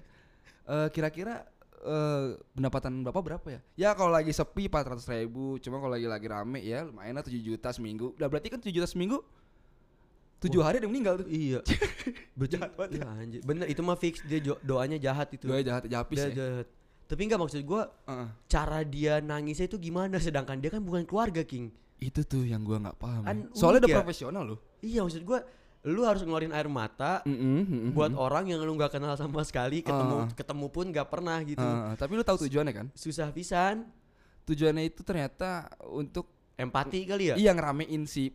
Eh, 0.62 0.88
kira-kira 0.96 1.44
eh, 1.82 2.26
pendapatan 2.54 3.02
bapak 3.02 3.22
berapa 3.22 3.46
ya? 3.50 3.60
Ya 3.74 3.90
kalau 3.92 4.14
lagi 4.14 4.30
sepi 4.30 4.70
400 4.70 5.02
ribu, 5.18 5.58
cuma 5.58 5.82
kalau 5.82 5.92
lagi 5.94 6.06
lagi 6.06 6.26
rame 6.30 6.62
ya 6.62 6.86
lumayan 6.86 7.18
lah 7.18 7.24
7 7.26 7.34
juta 7.38 7.68
seminggu. 7.74 8.14
Udah 8.14 8.30
berarti 8.30 8.48
kan 8.48 8.62
7 8.62 8.70
juta 8.70 8.86
seminggu, 8.86 9.18
tujuh 10.42 10.62
hari 10.62 10.82
ada 10.82 10.86
yang 10.86 10.92
meninggal 10.94 11.22
tuh. 11.22 11.28
iya. 11.30 11.60
Berarti 12.38 12.54
Jahat 12.58 12.72
banget 12.74 12.90
ya, 12.98 13.06
anjir. 13.06 13.40
Bener 13.44 13.66
itu 13.68 13.80
mah 13.84 13.94
fix 14.00 14.24
dia 14.26 14.40
doanya 14.64 14.96
jahat 14.98 15.28
itu. 15.36 15.46
Doa 15.46 15.60
jahat 15.62 15.84
japis 15.86 16.18
Dia 16.18 16.26
ya. 16.26 16.34
jahat. 16.34 16.66
Tapi 17.06 17.20
enggak 17.28 17.40
maksud 17.44 17.60
gua 17.68 17.92
Heeh. 18.08 18.28
cara 18.48 18.80
dia 18.88 19.20
nangisnya 19.20 19.68
itu 19.68 19.76
gimana 19.76 20.16
sedangkan 20.16 20.56
dia 20.58 20.72
kan 20.72 20.80
bukan 20.80 21.04
keluarga 21.04 21.44
King. 21.44 21.68
Itu 22.00 22.24
tuh 22.24 22.48
yang 22.48 22.64
gua 22.64 22.80
nggak 22.82 22.96
paham. 22.98 23.22
Kan 23.22 23.36
ya. 23.36 23.54
Soalnya 23.54 23.78
unik 23.78 23.84
udah 23.84 23.90
ya. 23.92 23.98
profesional 24.00 24.42
loh. 24.48 24.58
Iya 24.80 25.00
maksud 25.04 25.22
gua 25.22 25.38
lu 25.82 26.06
harus 26.06 26.22
ngeluarin 26.22 26.54
air 26.54 26.70
mata 26.70 27.26
Mm-mm, 27.26 27.66
mm-mm, 27.66 27.90
buat 27.90 28.14
mm-mm. 28.14 28.22
orang 28.22 28.44
yang 28.46 28.62
lu 28.62 28.70
nggak 28.78 28.94
kenal 28.94 29.18
sama 29.18 29.42
sekali 29.42 29.82
ketemu 29.82 30.16
Ah. 30.22 30.26
ketemu 30.30 30.66
pun 30.70 30.84
nggak 30.88 31.08
pernah 31.10 31.42
gitu. 31.42 31.58
Heeh, 31.58 31.98
tapi 31.98 32.12
lu 32.14 32.22
tahu 32.22 32.46
tujuannya 32.46 32.70
kan? 32.72 32.86
Susah 32.94 33.34
pisan. 33.34 33.90
Tujuannya 34.42 34.86
itu 34.86 35.02
ternyata 35.02 35.66
untuk 35.86 36.30
Empati 36.54 37.02
kali 37.02 37.24
ya? 37.30 37.34
iya 37.34 37.50
ngeramein 37.50 38.06
si 38.06 38.30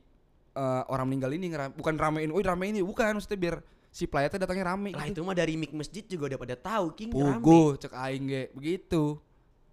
eh, 0.51 0.83
orang 0.89 1.07
meninggal 1.07 1.31
ini 1.31 1.47
ngeram, 1.47 1.71
bukan 1.71 1.95
ramein, 1.95 2.29
oh 2.31 2.41
ramein 2.41 2.75
ini 2.75 2.83
bukan 2.83 3.15
maksudnya 3.15 3.39
biar 3.39 3.55
si 3.87 4.03
pelayatnya 4.03 4.43
datangnya 4.43 4.73
rame 4.73 4.91
Lah 4.91 5.07
gitu. 5.07 5.21
itu 5.23 5.27
mah 5.27 5.35
dari 5.37 5.53
mik 5.55 5.71
masjid 5.71 6.03
juga 6.03 6.27
udah 6.27 6.39
pada 6.41 6.55
tahu 6.57 6.85
King 6.93 7.11
rame. 7.13 7.39
Pugu, 7.39 7.63
cek 7.77 7.93
aing 7.93 8.25
ge, 8.25 8.43
begitu. 8.51 9.15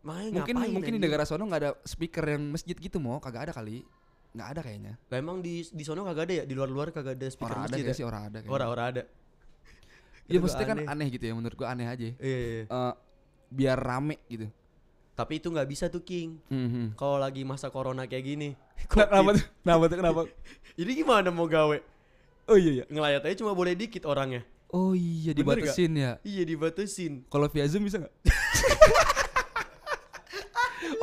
Makanya 0.04 0.30
mungkin 0.44 0.54
mungkin 0.70 0.92
di 0.94 1.00
negara 1.00 1.24
sono 1.24 1.42
nggak 1.42 1.60
ada 1.60 1.70
speaker 1.82 2.22
yang 2.28 2.52
masjid 2.52 2.76
gitu 2.76 3.00
mau 3.00 3.16
kagak 3.18 3.50
ada 3.50 3.52
kali 3.56 3.82
nggak 4.34 4.48
ada 4.50 4.60
kayaknya 4.60 4.92
Lah 5.06 5.16
emang 5.16 5.38
di 5.38 5.62
di 5.62 5.82
sono 5.82 6.02
kagak 6.02 6.26
ada 6.26 6.34
ya? 6.34 6.44
Di 6.44 6.52
luar-luar 6.52 6.90
kagak 6.90 7.14
ada 7.14 7.26
speaker 7.26 7.48
orang 7.48 7.62
ada 7.62 7.70
masjid 7.70 7.82
gak 7.82 7.88
ya? 7.88 7.96
sih 7.96 8.04
orang 8.04 8.22
ada 8.24 8.36
kayaknya. 8.36 8.50
Orang-orang 8.52 8.86
ada. 8.86 9.02
ya 10.26 10.30
Itu 10.30 10.38
maksudnya 10.40 10.66
kan 10.66 10.78
aneh. 10.80 10.90
aneh 10.90 11.06
gitu 11.08 11.24
ya 11.24 11.32
menurut 11.32 11.54
gua 11.54 11.68
aneh 11.70 11.86
aja 11.86 12.08
Iya, 12.10 12.14
iya, 12.18 12.38
iya. 12.50 12.64
Eh, 12.66 12.92
biar 13.48 13.78
rame 13.78 14.16
gitu 14.26 14.50
Tapi 15.14 15.38
itu 15.38 15.46
nggak 15.46 15.68
bisa 15.68 15.86
tuh 15.86 16.02
King. 16.02 16.42
Mhm. 16.48 16.94
Kalau 16.94 17.16
lagi 17.16 17.42
masa 17.42 17.70
corona 17.70 18.02
kayak 18.04 18.24
gini. 18.24 18.50
kenapa 18.90 19.30
tuh 19.32 19.46
kenapa 19.60 19.84
tuh 19.86 19.96
kenapa 19.96 20.20
Jadi 20.78 20.90
gimana 20.92 21.28
mau 21.30 21.46
gawe? 21.46 21.78
oh 22.44 22.56
iya 22.56 22.70
iya 22.74 22.84
Ngelayat 22.86 23.22
aja 23.22 23.36
cuma 23.38 23.52
boleh 23.52 23.72
dikit 23.72 24.02
orangnya. 24.04 24.42
oh 24.68 24.90
iya 24.92 25.30
Bener 25.30 25.62
dibatasin 25.62 25.92
ya 25.94 26.12
Iya 26.20 26.42
dibatasin. 26.42 27.12
kalau 27.26 27.46
via 27.46 27.64
zoom 27.64 27.86
bisa 27.86 27.96
nggak 27.96 28.14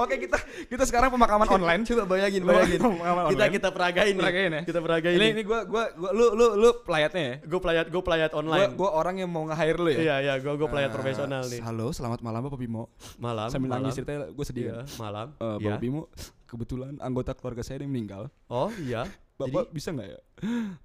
Oke 0.02 0.16
kita 0.18 0.38
kita 0.66 0.84
sekarang 0.84 1.10
pemakaman 1.10 1.46
online. 1.48 1.82
Coba 1.84 2.04
bayangin, 2.08 2.42
bayangin. 2.42 2.80
Pemakaman 2.80 3.24
kita 3.24 3.38
online. 3.38 3.52
kita 3.54 3.68
peragain 3.70 4.12
nih. 4.12 4.24
Peragain 4.24 4.52
ya? 4.52 4.62
Kita 4.66 4.80
peragain. 4.80 5.16
Ini 5.16 5.28
ini 5.32 5.42
gua 5.44 5.60
gua 5.64 5.84
gua 5.92 6.10
lu 6.10 6.26
lu 6.34 6.46
lu 6.58 6.70
pelayatnya 6.82 7.22
ya. 7.22 7.36
gue 7.44 7.60
pelayat 7.60 7.86
gue 7.88 8.02
pelayat 8.02 8.32
online. 8.34 8.74
gua 8.74 8.90
orang 8.92 9.16
yang 9.18 9.30
mau 9.30 9.46
nge-hire 9.46 9.78
lu 9.78 9.90
ya. 9.90 10.00
Iya 10.00 10.16
iya 10.20 10.34
gue 10.38 10.52
gue 10.52 10.68
pelayat 10.68 10.90
Eh, 10.90 10.96
profesional 10.96 11.44
nih. 11.46 11.62
Halo, 11.62 11.88
selamat 11.92 12.20
malam 12.20 12.42
Bapak 12.42 12.58
Bimo. 12.58 12.90
Malam. 13.18 13.48
Sambil 13.48 13.70
malam. 13.70 13.86
nangis 13.86 13.96
ceritanya 13.96 14.28
gue 14.28 14.46
sedih 14.46 14.64
Iya, 14.64 14.74
kan. 14.74 14.86
malam. 14.98 15.28
Eh, 15.32 15.46
Iya. 15.54 15.66
Bapak 15.70 15.80
Bimo, 15.80 16.02
kebetulan 16.44 16.94
anggota 16.98 17.32
keluarga 17.32 17.62
saya 17.62 17.80
yang 17.80 17.92
meninggal. 17.92 18.28
Oh 18.48 18.74
iya. 18.76 19.06
Bapak 19.38 19.70
Jadi 19.70 19.74
bisa 19.74 19.90
nggak 19.92 20.08
ya 20.08 20.20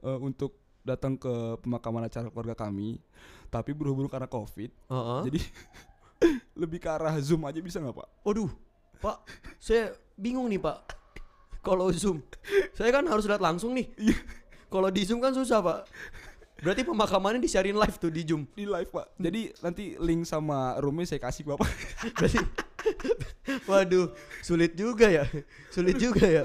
eh, 0.02 0.18
untuk 0.18 0.52
datang 0.80 1.14
ke 1.14 1.34
pemakaman 1.58 2.04
acara 2.04 2.28
keluarga 2.28 2.54
kami, 2.54 3.02
tapi 3.48 3.72
berhubung 3.72 4.06
karena 4.06 4.24
COVID, 4.24 4.70
Heeh. 4.86 5.20
jadi 5.26 5.40
lebih 6.62 6.78
ke 6.78 6.86
arah 6.86 7.18
Zoom 7.18 7.42
aja 7.42 7.58
bisa 7.58 7.76
nggak 7.76 7.92
Pak? 7.92 8.08
Waduh, 8.22 8.48
Pak, 9.00 9.16
saya 9.60 9.92
bingung 10.16 10.48
nih 10.48 10.60
Pak. 10.60 10.78
Kalau 11.60 11.90
zoom, 11.90 12.22
saya 12.78 12.94
kan 12.94 13.02
harus 13.10 13.26
lihat 13.26 13.42
langsung 13.42 13.74
nih. 13.74 13.90
Kalau 14.70 14.86
di 14.90 15.02
zoom 15.02 15.18
kan 15.18 15.34
susah 15.34 15.58
Pak. 15.58 15.80
Berarti 16.56 16.88
pemakamannya 16.88 17.36
disiarin 17.36 17.76
live 17.76 18.00
tuh 18.00 18.08
di 18.08 18.24
Zoom. 18.24 18.48
Di 18.56 18.64
live 18.64 18.88
pak. 18.88 19.12
Jadi 19.20 19.52
nanti 19.60 19.92
link 20.00 20.24
sama 20.24 20.80
roomnya 20.80 21.04
saya 21.04 21.20
kasih 21.20 21.44
bapak. 21.44 21.68
Berarti 22.16 22.40
Waduh, 23.68 24.16
sulit 24.40 24.72
juga 24.72 25.04
ya. 25.12 25.28
Sulit 25.68 26.00
juga 26.00 26.24
ya. 26.24 26.42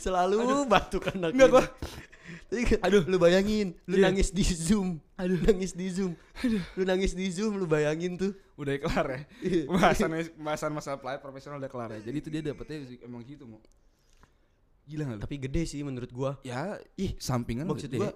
Selalu 0.00 0.64
batuk 0.64 1.12
anak 1.12 1.36
Enggak, 1.36 1.48
gua. 1.52 1.64
Aduh, 2.88 3.04
lu 3.04 3.20
bayangin, 3.20 3.76
lu 3.84 4.00
Iya. 4.00 4.08
nangis 4.08 4.32
di 4.32 4.42
Zoom. 4.42 4.96
Aduh, 5.20 5.36
nangis 5.38 5.72
di 5.72 5.86
Zoom. 5.86 6.16
Lu 6.74 6.82
nangis 6.82 7.12
di 7.12 7.28
Zoom, 7.28 7.54
lu 7.54 7.64
bayangin 7.64 8.16
tuh. 8.16 8.32
Udah 8.56 8.72
kelar 8.76 9.06
ya. 9.06 9.20
Iya. 9.40 9.62
Pembahasan 9.68 10.08
pembahasan 10.32 10.70
masalah 10.72 10.98
pelayar 10.98 11.20
profesional 11.20 11.60
udah 11.60 11.68
kelar 11.68 11.90
ya. 11.94 12.00
Jadi 12.02 12.16
itu 12.18 12.28
dia 12.28 12.42
dapetnya 12.42 12.76
emang 13.00 13.20
gitu 13.22 13.44
mau. 13.44 13.60
Gila 14.84 15.04
lu? 15.06 15.20
Tapi 15.20 15.36
gede 15.38 15.62
sih 15.64 15.80
menurut 15.80 16.10
gua. 16.10 16.40
Ya, 16.42 16.80
ih 16.96 17.14
sampingan 17.16 17.68
Maksud 17.68 17.86
gede. 17.86 18.00
gua 18.00 18.10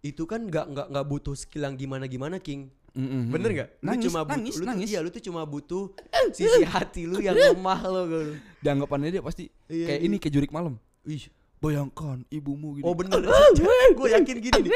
itu 0.00 0.24
kan 0.24 0.40
nggak 0.40 0.66
nggak 0.68 0.86
nggak 0.88 1.06
butuh 1.06 1.34
skill 1.34 1.64
yang 1.64 1.76
gimana 1.76 2.04
gimana 2.04 2.36
King. 2.38 2.72
Mm-mm. 2.90 3.30
Bener 3.30 3.50
nggak? 3.52 3.68
Lu 3.78 3.86
Nangis, 3.86 4.04
cuma 4.06 4.20
butuh, 4.22 4.32
nangis, 4.34 4.54
lu 4.54 4.58
tuh- 4.58 4.68
nangis. 4.68 4.88
iya, 4.90 4.98
lu 4.98 5.08
tuh 5.08 5.22
cuma 5.22 5.42
butuh 5.44 5.84
sisi 6.30 6.62
hati 6.64 7.06
lu 7.06 7.20
yang 7.20 7.36
lemah 7.36 7.80
lo. 7.84 8.02
Dianggapannya 8.58 9.10
dia 9.10 9.22
pasti 9.22 9.46
Iya, 9.70 9.86
kayak 9.94 10.00
iya. 10.02 10.06
ini 10.06 10.16
kayak 10.18 10.34
jurik 10.34 10.50
malam. 10.50 10.74
Ih, 11.06 11.30
Bayangkan 11.60 12.24
ibumu 12.28 12.72
gini. 12.74 12.84
Oh 12.84 12.96
bener 12.96 13.20
Gue 13.98 14.08
yakin 14.10 14.36
gini 14.40 14.58
nih 14.58 14.72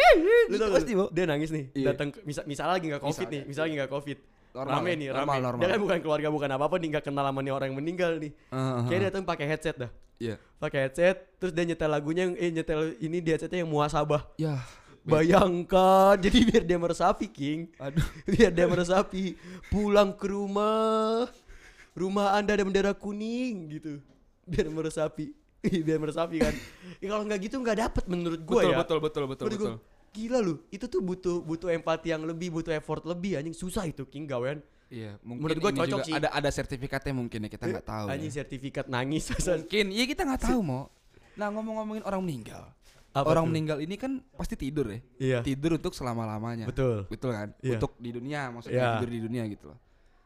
Lu 0.47 0.57
tau 0.59 0.77
Pasti. 0.77 0.93
Dia 0.93 1.25
nangis 1.25 1.49
nih 1.49 1.73
Iya. 1.73 1.87
Datang 1.91 2.13
misal, 2.23 2.45
misal 2.45 2.69
lagi 2.69 2.87
gak 2.87 3.01
covid 3.01 3.25
Misal, 3.25 3.33
nih. 3.33 3.43
Misal 3.49 3.63
lagi 3.65 3.75
gak 3.81 3.91
covid 3.91 4.19
Normal 4.55 4.71
Rame 4.77 4.91
nih 4.95 5.07
normal, 5.11 5.25
rame 5.27 5.43
normal. 5.43 5.61
Dia 5.61 5.69
kan 5.69 5.81
bukan 5.81 5.99
keluarga 5.99 6.29
bukan 6.29 6.51
apa-apa 6.51 6.77
nih 6.77 6.89
Gak 6.93 7.05
kenal 7.05 7.25
sama 7.25 7.41
nih 7.41 7.51
orang 7.51 7.67
yang 7.67 7.79
meninggal 7.81 8.13
nih 8.17 8.33
Ah, 8.49 8.57
ah, 8.57 8.71
Kayaknya 8.83 9.01
dia 9.01 9.09
datang 9.09 9.25
pakai 9.25 9.47
headset 9.49 9.77
dah 9.77 9.91
Iya. 10.15 10.37
pakai 10.61 10.81
headset 10.85 11.17
Terus 11.37 11.53
dia 11.53 11.65
nyetel 11.65 11.89
lagunya 11.89 12.23
yang 12.23 12.35
Eh 12.37 12.51
nyetel 12.53 12.81
ini 12.99 13.19
di 13.19 13.31
headsetnya 13.33 13.59
yang 13.61 13.71
muasabah 13.71 14.23
Ya. 14.37 14.61
Bayangkan 15.03 16.21
Jadi 16.25 16.39
biar 16.45 16.63
dia 16.63 16.77
meresapi 16.77 17.27
King 17.27 17.73
Aduh. 17.77 18.05
Biar 18.31 18.51
dia 18.51 18.67
meresapi 18.67 19.35
Pulang 19.69 20.13
ke 20.13 20.29
rumah 20.29 21.33
Rumah 21.93 22.35
anda 22.35 22.53
ada 22.53 22.63
bendera 22.63 22.93
kuning 22.93 23.73
gitu 23.73 23.99
Biar 24.45 24.69
meresapi 24.69 25.33
Biar 25.65 25.99
meresapi 25.99 26.37
kan 26.41 26.55
ya, 27.01 27.07
Kalau 27.09 27.25
nggak 27.25 27.41
gitu 27.41 27.57
nggak 27.59 27.79
dapet 27.81 28.05
menurut 28.07 28.41
gue 28.45 28.55
Betul, 28.61 28.73
ya 28.73 28.77
betul, 28.77 28.99
betul, 29.01 29.25
betul, 29.25 29.45
Menurut 29.49 29.61
betul. 29.61 29.77
gua, 29.81 29.93
Gila 30.15 30.39
lu, 30.39 30.55
itu 30.71 30.87
tuh 30.87 31.03
butuh 31.03 31.43
butuh 31.43 31.75
empati 31.75 32.15
yang 32.15 32.23
lebih, 32.23 32.55
butuh 32.55 32.71
effort 32.71 33.03
lebih 33.03 33.35
anjing 33.35 33.51
susah 33.51 33.83
itu 33.83 34.07
King 34.07 34.31
gawean. 34.31 34.63
Iya, 34.87 35.19
mungkin 35.27 35.43
Menurut 35.43 35.59
gua 35.59 35.71
ini 35.75 35.81
cocok 35.83 35.99
juga 35.99 36.07
sih. 36.07 36.15
Ada 36.15 36.29
ada 36.31 36.51
sertifikatnya 36.55 37.13
mungkin 37.19 37.39
ya 37.43 37.51
kita 37.51 37.65
nggak 37.67 37.87
tahu. 37.89 38.07
Anjing 38.15 38.31
ya. 38.31 38.37
sertifikat 38.39 38.87
nangis. 38.87 39.25
Mungkin, 39.35 39.87
iya 39.91 40.05
kita 40.07 40.23
nggak 40.23 40.43
tahu 40.47 40.61
mau. 40.63 40.87
Nah 41.35 41.51
ngomong-ngomongin 41.51 42.07
orang 42.07 42.23
meninggal, 42.23 42.63
Apa 43.11 43.27
orang 43.27 43.43
tuh? 43.43 43.51
meninggal 43.51 43.79
ini 43.83 43.99
kan 43.99 44.23
pasti 44.39 44.55
tidur 44.55 44.87
ya. 44.87 45.01
Iya. 45.19 45.39
Tidur 45.43 45.83
untuk 45.83 45.91
selama 45.91 46.31
lamanya. 46.31 46.71
Betul. 46.71 47.11
Betul 47.11 47.35
kan? 47.35 47.49
Iya. 47.59 47.75
Untuk 47.83 47.99
di 47.99 48.11
dunia 48.15 48.41
maksudnya 48.55 48.79
Iya. 48.79 48.91
tidur 49.03 49.11
di 49.11 49.21
dunia 49.27 49.43
gitu 49.51 49.65
loh. 49.75 49.79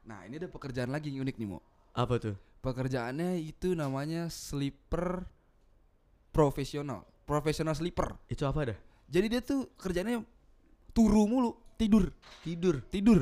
Nah 0.04 0.28
ini 0.28 0.36
ada 0.36 0.52
pekerjaan 0.52 0.92
lagi 0.92 1.16
yang 1.16 1.24
unik 1.24 1.36
nih 1.40 1.48
mau. 1.48 1.64
Apa 1.96 2.20
tuh? 2.20 2.36
Pekerjaannya 2.58 3.38
itu 3.38 3.72
namanya 3.72 4.26
sleeper 4.26 5.22
profesional, 6.30 7.06
profesional 7.24 7.72
sleeper. 7.72 8.18
Itu 8.26 8.44
apa 8.44 8.74
dah? 8.74 8.78
Jadi 9.08 9.26
dia 9.28 9.40
tuh 9.40 9.70
kerjanya 9.74 10.20
turu 10.90 11.24
mulu, 11.24 11.50
tidur, 11.74 12.10
Tidur. 12.42 12.82
tidur. 12.90 13.20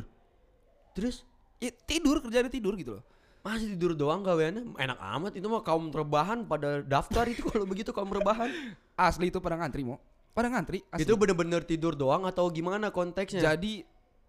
Terus 0.92 1.22
Ya, 1.56 1.72
tidur 1.72 2.20
kerjanya 2.20 2.52
tidur 2.52 2.76
gitu 2.76 3.00
loh. 3.00 3.04
masih 3.40 3.72
tidur 3.72 3.94
doang 3.94 4.20
gaweannya 4.20 4.76
enak 4.76 4.98
amat 5.16 5.32
itu 5.38 5.46
mah 5.46 5.62
kaum 5.62 5.88
rebahan 5.88 6.44
pada 6.44 6.82
daftar 6.82 7.24
itu 7.30 7.46
kalau 7.46 7.64
begitu 7.64 7.94
kaum 7.94 8.10
rebahan. 8.10 8.50
Asli 8.98 9.30
itu 9.32 9.38
pada 9.38 9.56
ngantri 9.56 9.80
mau. 9.80 9.96
Pada 10.34 10.52
ngantri. 10.52 10.84
Asli. 10.90 11.06
Itu 11.06 11.16
bener-bener 11.16 11.64
tidur 11.64 11.94
doang 11.94 12.26
atau 12.26 12.50
gimana 12.50 12.92
konteksnya? 12.92 13.40
Jadi 13.40 13.86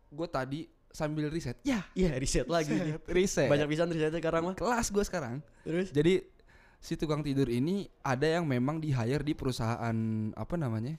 gue 0.07 0.27
tadi 0.29 0.69
sambil 0.97 1.29
riset. 1.29 1.61
Ya, 1.61 1.85
Iya 1.93 2.17
riset 2.17 2.49
lagi 2.49 2.73
nih. 2.73 2.97
riset. 3.05 3.45
Banyak 3.45 3.69
pisan 3.69 3.87
risetnya 3.87 4.17
sekarang 4.17 4.41
mah. 4.43 4.55
kelas 4.57 4.89
gue 4.89 5.03
sekarang. 5.05 5.45
Terus? 5.61 5.93
Jadi 5.93 6.25
si 6.77 6.97
tukang 6.97 7.21
tidur 7.21 7.45
ini 7.47 7.85
ada 8.01 8.25
yang 8.25 8.49
memang 8.49 8.81
di 8.81 8.89
hire 8.89 9.21
di 9.21 9.37
perusahaan 9.37 9.93
apa 10.33 10.55
namanya 10.57 10.97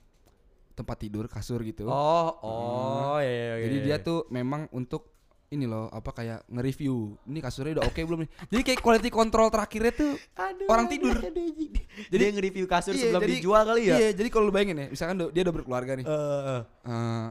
tempat 0.72 0.96
tidur 0.96 1.26
kasur 1.26 1.58
gitu. 1.62 1.90
Oh, 1.90 2.30
oh, 2.38 3.18
iya, 3.18 3.26
iya, 3.26 3.44
iya. 3.50 3.64
Jadi 3.66 3.76
dia 3.82 3.96
tuh 3.98 4.22
memang 4.30 4.70
untuk 4.70 5.10
ini 5.48 5.64
loh 5.64 5.88
apa 5.88 6.12
kayak 6.12 6.44
nge-review 6.46 7.16
ini 7.24 7.40
kasurnya 7.40 7.80
udah 7.80 7.86
oke 7.88 7.98
belum 7.98 8.20
nih. 8.22 8.30
Jadi 8.46 8.62
kayak 8.62 8.78
quality 8.78 9.10
control 9.10 9.48
terakhirnya 9.48 9.90
tuh 9.90 10.12
Aduh, 10.36 10.68
orang 10.68 10.86
tidur. 10.86 11.16
aduh, 11.16 11.26
aduh, 11.26 11.42
anjing. 11.42 11.72
Jadi- 12.06 12.22
dia 12.22 12.30
nge-review 12.30 12.66
kasur 12.68 12.94
Iya, 12.94 13.02
sebelum 13.02 13.22
jadi- 13.24 13.34
dijual 13.34 13.62
kali 13.64 13.82
ya? 13.88 13.96
Iya, 13.98 14.08
jadi 14.14 14.28
kalau 14.28 14.44
lu 14.46 14.52
bayangin 14.52 14.76
ya, 14.76 14.86
misalkan 14.92 15.16
dia 15.18 15.42
udah 15.42 15.54
berkeluarga 15.56 15.92
nih. 15.96 16.04
Eh, 16.04 16.12
eh. 16.12 16.62
Eh, 16.84 17.26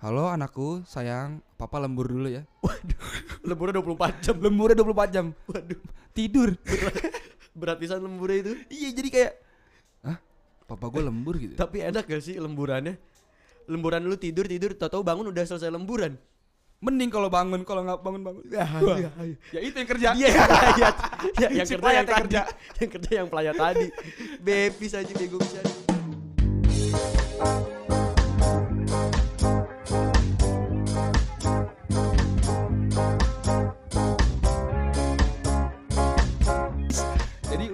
halo 0.00 0.24
anakku, 0.26 0.82
sayang, 0.82 1.44
papa 1.60 1.76
lembur 1.76 2.08
dulu 2.08 2.28
ya. 2.32 2.48
lemburnya 3.44 3.84
24 3.84 4.24
jam. 4.24 4.34
Lemburnya 4.40 4.76
24 4.80 5.12
jam. 5.14 5.26
Waduh, 5.44 5.80
Tidur. 6.16 6.48
berat 7.52 7.76
pisan 7.76 8.00
lemburnya 8.00 8.38
itu. 8.40 8.52
iya, 8.72 8.88
jadi 8.96 9.08
kayak 9.12 9.32
Hah? 10.00 10.16
Papa 10.64 10.88
gue 10.88 11.02
lembur 11.04 11.36
gitu. 11.36 11.54
Tapi 11.60 11.84
enak 11.84 12.08
gak 12.08 12.22
sih 12.24 12.40
lemburannya? 12.40 12.96
Lemburan 13.68 14.00
lu 14.08 14.16
tidur 14.16 14.48
tidur, 14.48 14.72
tau-tau 14.72 15.04
bangun 15.04 15.28
udah 15.28 15.44
selesai 15.44 15.68
lemburan. 15.68 16.16
Mending 16.80 17.12
kalau 17.12 17.28
bangun, 17.28 17.60
kalau 17.68 17.84
nggak 17.84 18.00
bangun-bangun. 18.00 18.42
Ya, 18.48 18.64
Wah. 18.64 18.96
iya, 18.96 19.10
iya. 19.20 19.36
Ya 19.52 19.60
itu 19.60 19.76
yang 19.76 19.90
kerja. 19.92 20.08
Iya, 20.16 20.28
iya, 20.32 20.88
iya, 21.36 21.48
yang 21.60 21.68
Si 21.68 21.76
kerja 21.76 21.90
yang 21.92 21.96
yang 22.00 22.08
tadi, 22.08 22.20
kerja. 22.24 22.42
yang 22.80 22.90
kerja 22.96 23.10
yang 23.12 23.28
pelayat 23.28 23.54
tadi. 23.60 23.86
Bebis 24.40 24.92
aja 24.96 25.12
bego 25.12 25.36
bisa. 25.36 25.60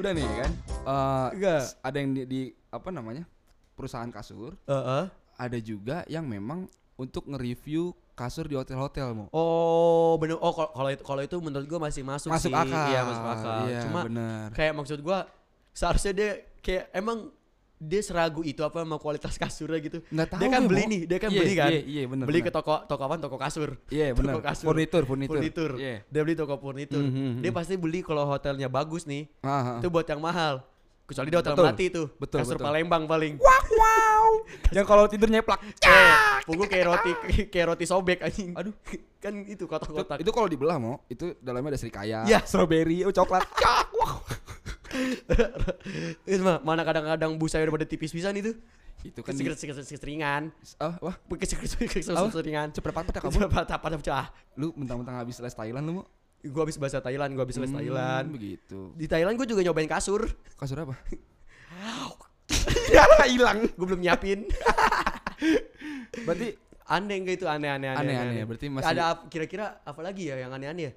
Udah 0.07 0.15
nih 0.15 0.29
kan. 0.39 0.53
eh, 0.87 1.29
Enggak. 1.35 1.61
s- 1.61 1.75
ada 1.83 1.97
yang 1.99 2.11
di, 2.13 2.23
di- 2.25 2.55
apa 2.71 2.89
namanya? 2.91 3.27
perusahaan 3.75 4.07
kasur, 4.09 4.55
Heeh. 4.65 5.05
ada 5.37 5.59
juga 5.59 6.01
yang 6.07 6.25
memang 6.25 6.65
untuk 6.97 7.27
nge-review 7.27 7.91
kasur 8.15 8.47
di 8.47 8.55
hotel-hotel 8.55 9.13
mau. 9.13 9.29
Oh, 9.29 10.17
bener. 10.17 10.39
Oh, 10.39 10.49
kalau 10.49 10.71
kalau 10.73 10.89
itu 10.89 11.03
kalau 11.05 11.21
itu 11.21 11.37
menurut 11.37 11.67
gua 11.67 11.81
masih 11.83 12.01
masuk, 12.01 12.31
Masuk 12.31 12.49
sih. 12.49 12.57
akal. 12.57 12.87
Iya, 12.87 13.01
masuk 13.05 13.27
akal. 13.29 13.59
Iya, 13.67 13.81
Cuma 13.85 14.01
bener. 14.07 14.47
kayak 14.55 14.73
maksud 14.73 15.03
gua 15.03 15.27
seharusnya 15.73 16.13
dia 16.15 16.31
kayak 16.63 16.89
emang 16.91 17.29
dia 17.76 18.00
seragu 18.00 18.40
itu 18.40 18.64
apa 18.64 18.80
sama 18.80 18.97
kualitas 18.97 19.37
kasurnya 19.42 19.78
gitu. 19.78 19.99
Nggak 20.09 20.28
tahu 20.33 20.40
dia 20.40 20.49
kan 20.49 20.62
beli 20.64 20.83
Mo. 20.83 20.88
nih, 20.88 21.00
dia 21.04 21.18
kan 21.21 21.30
Iya, 21.30 21.40
beli 21.40 21.54
kan. 21.54 21.71
Iya, 21.71 21.80
iya 21.83 22.02
bener. 22.09 22.25
beli 22.25 22.40
bener. 22.40 22.49
ke 22.49 22.56
toko 22.56 22.75
toko 22.85 23.02
apa? 23.04 23.14
Toko 23.21 23.37
kasur. 23.37 23.71
Iya 23.88 24.06
toko 24.16 24.21
benar. 24.23 24.42
kasur. 24.42 24.64
Furnitur, 24.66 25.02
furnitur. 25.04 25.37
Furnitur. 25.37 25.71
Iya. 25.76 25.97
Dia 26.09 26.21
beli 26.21 26.35
toko 26.35 26.54
furnitur. 26.56 27.00
Mhm, 27.00 27.45
Dia 27.45 27.50
mhm. 27.50 27.56
pasti 27.56 27.75
beli 27.76 28.00
kalau 28.00 28.25
hotelnya 28.25 28.66
bagus 28.66 29.04
nih. 29.04 29.28
Ah, 29.40 29.50
ah. 29.50 29.78
Itu 29.78 29.88
buat 29.88 30.04
yang 30.04 30.18
mahal. 30.18 30.64
Kecuali 31.06 31.30
di 31.30 31.38
hotel 31.38 31.54
Betul. 31.54 31.64
Melati 31.64 31.87
tuh. 31.87 32.06
Betul, 32.18 32.38
Kasur 32.42 32.59
betul. 32.59 32.66
Palembang 32.66 33.06
paling. 33.06 33.38
wow. 33.38 34.26
Yang 34.75 34.87
kalau 34.87 35.04
tidur 35.06 35.30
nyeplak. 35.30 35.62
Eh, 35.78 36.12
punggung 36.42 36.66
kayak 36.66 36.83
roti 36.85 37.11
kayak 37.47 37.66
roti 37.71 37.87
sobek 37.87 38.18
anjing. 38.21 38.59
Aduh. 38.59 38.75
kan 39.16 39.30
itu 39.42 39.54
Itu, 39.56 39.64
kotak-kotak. 39.66 40.18
itu 40.18 40.30
kalau 40.30 40.47
dibelah 40.47 40.78
mau, 40.78 41.02
itu 41.06 41.35
dalamnya 41.38 41.75
ada 41.75 41.80
serikaya, 41.80 42.23
Iya. 42.23 42.42
strawberry, 42.42 43.02
oh 43.02 43.11
coklat. 43.11 43.42
Wah. 43.92 44.18
Itu 46.29 46.43
mah 46.43 46.59
mana 46.61 46.83
kadang-kadang 46.83 47.37
busanya 47.37 47.67
udah 47.67 47.75
pada 47.76 47.87
tipis 47.87 48.11
pisan 48.11 48.35
itu. 48.35 48.55
Itu 49.05 49.23
kan 49.23 49.37
di, 49.37 49.45
Keseringan. 49.47 50.50
ah, 50.81 50.99
wah, 50.99 51.15
Keseringan. 51.31 52.75
cepet 52.75 52.91
patah 52.91 53.12
ya 53.12 53.21
kamu. 53.23 53.38
Cepat 53.38 53.67
apa 53.71 53.87
pecah. 53.95 54.26
Lu 54.57 54.73
mentang-mentang 54.75 55.17
habis 55.17 55.38
les 55.38 55.53
Thailand 55.53 55.85
lu 55.85 55.93
mau. 56.03 56.05
Gua 56.47 56.62
habis 56.62 56.79
bahasa 56.79 56.99
Thailand, 56.99 57.35
gua 57.35 57.43
habis 57.47 57.59
les 57.59 57.67
Hmm, 57.67 57.79
Thailand. 57.79 58.26
Begitu. 58.31 58.95
Di 58.95 59.07
Thailand 59.07 59.35
gua 59.35 59.47
juga 59.47 59.62
nyobain 59.62 59.87
kasur. 59.87 60.26
Kasur 60.55 60.79
apa? 60.83 60.95
Ya 62.87 63.03
hilang. 63.26 63.67
Gua 63.75 63.87
belum 63.91 64.00
nyiapin. 64.00 64.47
Berarti 66.23 66.55
Aneh 66.87 67.19
enggak 67.19 67.43
itu 67.43 67.47
aneh-aneh 67.50 67.91
aneh. 67.91 67.99
Aneh-aneh, 67.99 68.43
berarti 68.47 68.67
masih- 68.71 68.95
ada 68.95 69.26
kira-kira 69.26 69.83
apa 69.83 69.99
lagi 69.99 70.31
ya 70.31 70.38
yang 70.38 70.55
aneh-aneh 70.55 70.87
ya? 70.87 70.93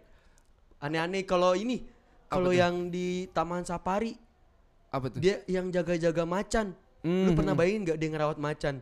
Aneh-aneh 0.79 1.25
kalau 1.25 1.57
ini 1.57 1.81
kalau 2.29 2.53
yang 2.53 2.87
di 2.87 3.25
Taman 3.29 3.65
Safari 3.65 4.13
apa 4.89 5.05
tuh? 5.09 5.19
dia 5.19 5.41
yang 5.45 5.69
jaga-jaga 5.69 6.23
macan. 6.23 6.77
Lu 6.99 7.31
Mhm. 7.31 7.35
pernah 7.35 7.53
bayangin 7.53 7.81
nggak 7.83 7.97
dia 7.97 8.09
ngerawat 8.09 8.37
macan? 8.37 8.75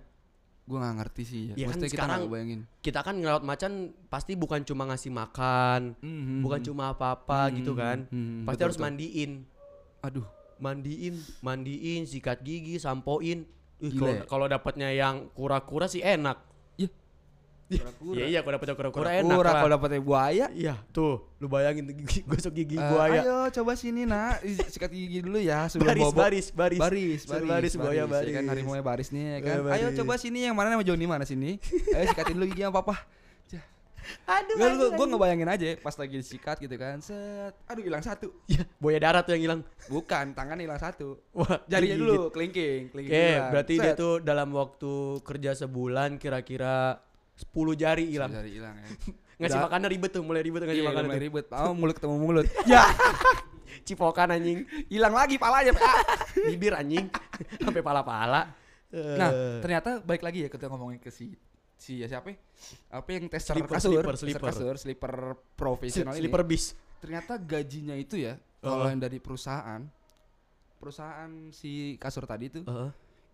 Gua 0.67 0.83
nggak 0.83 0.95
ngerti 0.99 1.23
sih 1.23 1.41
ya. 1.47 1.53
Ya 1.53 1.55
kan 1.63 1.79
Maksudnya 1.79 1.87
kita 1.87 1.95
sekarang- 1.95 2.19
nggak 2.19 2.33
bayangin. 2.33 2.59
Kita 2.81 2.99
kan 3.01 3.15
ngerawat 3.15 3.43
macan 3.45 3.71
pasti 4.07 4.33
bukan 4.35 4.61
cuma 4.63 4.83
ngasih 4.85 5.11
makan, 5.11 5.81
Mhm. 5.97 6.43
bukan 6.43 6.61
cuma 6.61 6.83
apa-apa 6.91 7.47
Mhm, 7.47 7.53
gitu 7.55 7.71
kan. 7.73 7.97
mhm, 8.05 8.43
Pasti 8.43 8.51
betul, 8.53 8.65
harus 8.67 8.77
betul. 8.77 8.85
mandiin. 8.85 9.31
Aduh, 10.03 10.27
Mandiin, 10.57 11.21
mandiin, 11.39 12.09
sikat 12.09 12.41
gigi, 12.41 12.81
sampoin. 12.81 13.45
Ih, 13.77 13.93
Gila 13.93 14.01
kalau 14.01 14.09
ya? 14.09 14.21
kalau 14.25 14.45
dapatnya 14.49 14.89
yang 14.89 15.29
kura-kura 15.31 15.85
sih 15.85 16.01
enak. 16.01 16.46
Iya. 17.67 17.83
Kura-kura. 17.83 18.15
Iya 18.15 18.25
iya 18.31 18.39
kalau 18.39 18.55
dapetnya 18.55 18.75
kura-kura 18.79 19.09
enak 19.11 19.37
lah. 19.43 19.53
kalau 19.59 19.71
dapetnya 19.75 19.99
buaya. 19.99 20.45
Iya, 20.55 20.75
tuh, 20.95 21.19
lu 21.43 21.51
bayangin 21.51 21.83
gigi, 21.91 22.23
gosok 22.23 22.55
gigi 22.55 22.79
eh, 22.79 22.87
buaya. 22.87 23.21
Ayo 23.27 23.37
coba 23.59 23.75
sini 23.75 24.07
nak, 24.07 24.39
sikat 24.71 24.87
gigi 24.87 25.19
dulu 25.19 25.35
ya 25.35 25.67
sebelum 25.67 25.91
baris, 25.91 26.03
bobo. 26.07 26.15
baris, 26.15 26.47
baris, 26.55 26.79
baris, 26.79 27.21
baris, 27.27 27.47
baris, 27.51 27.73
buaya 27.75 28.03
baris. 28.07 28.31
Ya 28.31 28.39
kan 28.39 28.45
harimau 28.47 28.79
baris 28.79 29.11
nih 29.11 29.23
ya 29.27 29.39
kan. 29.43 29.51
Eh, 29.51 29.63
baris. 29.67 29.75
Ayo 29.83 29.87
coba 29.99 30.13
sini 30.15 30.47
yang 30.47 30.55
mana 30.55 30.71
nama 30.71 30.83
Joni 30.87 31.03
mana 31.03 31.27
sini? 31.27 31.59
Ayo 31.91 32.07
sikatin 32.07 32.39
dulu 32.39 32.47
gigi 32.55 32.63
sama 32.63 32.79
papa. 32.79 33.03
Aduh, 34.23 34.55
Gue 34.55 34.67
aduh, 34.67 34.89
gue 34.91 34.95
aduh. 34.95 35.07
ngebayangin 35.15 35.49
aja 35.51 35.67
pas 35.83 35.95
lagi 35.99 36.15
disikat 36.15 36.55
gitu 36.63 36.75
kan. 36.79 37.03
Set. 37.03 37.51
Aduh 37.67 37.83
hilang 37.83 37.99
satu. 37.99 38.31
Ya, 38.47 38.63
buaya 38.79 38.99
darat 39.03 39.27
tuh 39.27 39.35
yang 39.35 39.43
hilang. 39.43 39.61
Bukan, 39.91 40.31
tangan 40.31 40.55
hilang 40.55 40.79
satu. 40.79 41.19
Wah, 41.35 41.59
Jarinya 41.67 41.99
dulu 41.99 42.31
kelingking, 42.31 42.87
kelingking. 42.95 43.11
Oke, 43.11 43.51
berarti 43.51 43.73
dia 43.75 43.93
Set. 43.93 43.99
tuh 43.99 44.23
dalam 44.23 44.55
waktu 44.55 45.19
kerja 45.27 45.51
sebulan 45.59 46.15
kira-kira 46.23 47.03
10 47.37 47.53
jari 47.73 48.05
hilang. 48.09 48.31
Jari 48.33 48.51
hilang 48.51 48.75
ya. 48.75 48.87
Ngasih 49.39 49.59
makannya 49.61 49.87
ribet 49.87 50.11
tuh, 50.11 50.25
mulai 50.25 50.41
ribet 50.41 50.65
ngasih 50.65 50.81
Iya, 50.81 50.89
makan 50.89 51.03
mulai 51.05 51.15
tuh. 51.15 51.25
ribet. 51.29 51.45
Oh, 51.53 51.71
mulut 51.71 51.93
ketemu 51.93 52.15
mulut. 52.17 52.47
ya, 52.65 52.81
Cipokan 53.85 54.33
anjing, 54.33 54.65
hilang 54.87 55.13
lagi 55.13 55.37
palanya. 55.37 55.71
Ah. 55.77 56.01
bibir 56.49 56.73
anjing, 56.73 57.05
sampai 57.57 57.81
pala-pala. 57.81 58.49
Nah, 58.89 59.29
Eh, 59.29 59.59
ternyata 59.59 59.99
baik 59.99 60.23
lagi 60.23 60.41
ya 60.41 60.49
kita 60.49 60.65
ngomongin 60.65 60.97
ke 60.97 61.11
si 61.11 61.35
si 61.75 62.01
ya 62.01 62.07
siapa? 62.07 62.31
ya? 62.31 62.37
Apa 62.89 63.09
yang 63.13 63.27
tester 63.27 63.53
Slipper, 63.53 63.75
kasur, 63.75 63.91
slipper, 63.93 64.11
tester 64.11 64.25
slipper. 64.25 64.47
kasur, 64.49 64.73
slipper 64.75 65.13
profesional 65.53 66.13
ini. 66.13 66.21
slipper 66.23 66.41
bis. 66.41 66.73
Ternyata 66.97 67.37
gajinya 67.37 67.93
itu 67.93 68.17
ya, 68.17 68.33
kalau 68.57 68.87
yang 68.87 68.97
dari 68.97 69.19
perusahaan 69.19 69.85
perusahaan 70.75 71.29
si 71.51 71.71
kasur 71.97 72.23
tadi 72.23 72.47
itu 72.47 72.61
Heeh. 72.63 72.89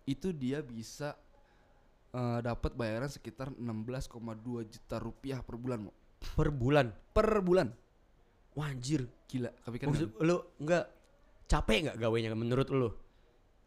itu 0.06 0.28
dia 0.32 0.60
bisa 0.60 1.16
eh, 2.14 2.38
dapat 2.40 2.72
bayaran 2.72 3.10
sekitar 3.10 3.50
16,2 3.50 4.14
juta 4.64 4.96
rupiah 4.96 5.42
per 5.42 5.58
bulan, 5.58 5.78
Mo. 5.82 5.92
per 6.38 6.48
bulan. 6.48 6.86
Per 7.10 7.28
bulan. 7.42 7.68
Wah, 8.54 8.70
anjir. 8.70 9.10
Gila, 9.26 9.50
kepikiran 9.60 9.90
Maksud 9.90 10.08
nggak? 10.14 10.22
lu 10.22 10.36
enggak 10.62 10.84
capek 11.44 11.76
enggak 11.82 11.96
gawainya 11.98 12.30
menurut 12.32 12.68
lu? 12.70 12.88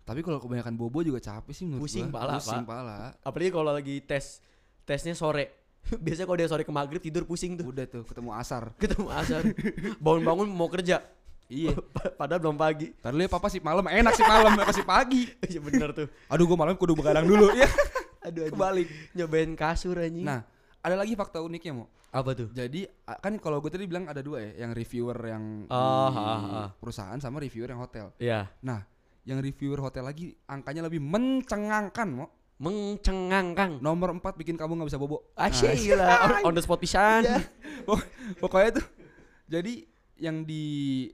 Tapi 0.01 0.23
kalau 0.23 0.39
kebanyakan 0.39 0.79
bobo 0.79 1.03
juga 1.03 1.19
capek 1.19 1.51
sih 1.51 1.67
menurut 1.67 1.83
Pusing 1.83 2.07
gua. 2.07 2.23
pala, 2.23 2.33
Pusing 2.39 2.63
Pak. 2.63 2.71
pala. 2.71 2.97
Apalagi 3.19 3.51
kalau 3.51 3.71
lagi 3.75 3.95
tes 3.99 4.39
tesnya 4.87 5.11
sore. 5.11 5.67
Biasanya 6.03 6.23
kalau 6.23 6.39
dia 6.39 6.47
sore 6.47 6.63
ke 6.63 6.71
maghrib 6.71 7.03
tidur 7.03 7.27
pusing 7.27 7.59
tuh. 7.59 7.67
Udah 7.67 7.83
tuh 7.83 8.07
ketemu 8.07 8.31
asar. 8.31 8.71
Ketemu 8.81 9.07
asar. 9.11 9.43
Bangun-bangun 10.03 10.47
mau 10.47 10.71
kerja. 10.71 11.03
Iya. 11.47 11.75
Padahal 12.15 12.39
belum 12.39 12.55
pagi. 12.55 12.91
Tadi 12.95 13.23
ya 13.23 13.27
papa 13.27 13.47
sih 13.47 13.59
malam, 13.59 13.83
enak 13.87 14.15
sih 14.15 14.23
malam, 14.23 14.51
enak 14.55 14.71
sih 14.71 14.83
pagi. 14.83 15.27
Iya 15.43 15.59
bener 15.59 15.91
tuh. 15.91 16.07
Aduh 16.27 16.43
gua 16.43 16.59
malam 16.59 16.75
kudu 16.75 16.95
begadang 16.95 17.27
dulu 17.27 17.51
ya. 17.51 17.67
Aduh, 18.27 18.41
aduh. 18.43 18.53
Kebalik. 18.53 18.87
Nyobain 19.13 19.51
kasur 19.53 19.97
anjing. 19.97 20.23
Nah, 20.23 20.43
ada 20.79 20.95
lagi 20.95 21.13
fakta 21.13 21.39
uniknya, 21.39 21.73
Mo. 21.73 21.85
apa 22.07 22.31
tuh? 22.33 22.49
Jadi 22.49 22.87
kan 23.19 23.35
kalau 23.37 23.59
gue 23.59 23.67
tadi 23.67 23.83
bilang 23.83 24.05
ada 24.05 24.19
dua 24.19 24.39
ya, 24.41 24.63
yang 24.63 24.71
reviewer 24.71 25.17
yang 25.23 25.43
Oh, 25.67 26.07
di 26.09 26.17
ah, 26.17 26.39
ah. 26.63 26.69
perusahaan 26.73 27.17
sama 27.17 27.37
reviewer 27.37 27.67
yang 27.67 27.79
hotel. 27.79 28.15
Iya. 28.17 28.47
Nah, 28.61 28.79
yang 29.21 29.37
reviewer 29.37 29.77
hotel 29.77 30.03
lagi 30.03 30.31
angkanya 30.45 30.83
lebih 30.83 30.99
mencengangkan, 30.99 32.07
Mo. 32.09 32.25
Mencengangkang. 32.57 33.77
Nomor 33.79 34.09
4 34.13 34.33
bikin 34.35 34.55
kamu 34.55 34.75
nggak 34.75 34.89
bisa 34.89 34.97
bobo. 34.97 35.29
Asyik 35.35 35.67
Nah, 35.67 35.77
gila 35.77 36.07
on, 36.25 36.31
on 36.43 36.53
the 36.53 36.61
spot 36.61 36.79
pisan. 36.79 37.21
Pok- 37.83 38.07
Pokoknya 38.39 38.81
tuh. 38.81 38.85
Jadi 39.45 39.85
yang 40.17 40.41
di 40.41 40.63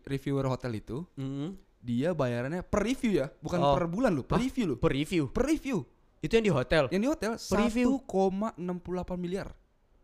reviewer 0.03 0.47
hotel 0.47 0.71
itu 0.73 1.03
Mm. 1.13 1.57
dia 1.77 2.15
bayarannya 2.15 2.63
per 2.63 2.79
review 2.81 3.19
ya, 3.19 3.27
bukan 3.35 3.59
Oh. 3.59 3.75
per 3.75 3.85
bulan 3.85 4.13
loh, 4.13 4.23
per 4.23 4.39
Hah? 4.39 4.41
review 4.41 4.65
loh. 4.65 4.77
Per 4.77 4.87
review. 4.89 5.23
Per 5.27 5.43
review. 5.43 5.83
Itu 6.23 6.39
yang 6.39 6.45
di 6.47 6.53
hotel. 6.55 6.83
Yang 6.87 7.01
di 7.03 7.09
hotel 7.11 7.31
Per 7.35 7.57
review. 7.67 7.99
1,68 8.07 9.19
miliar. 9.19 9.51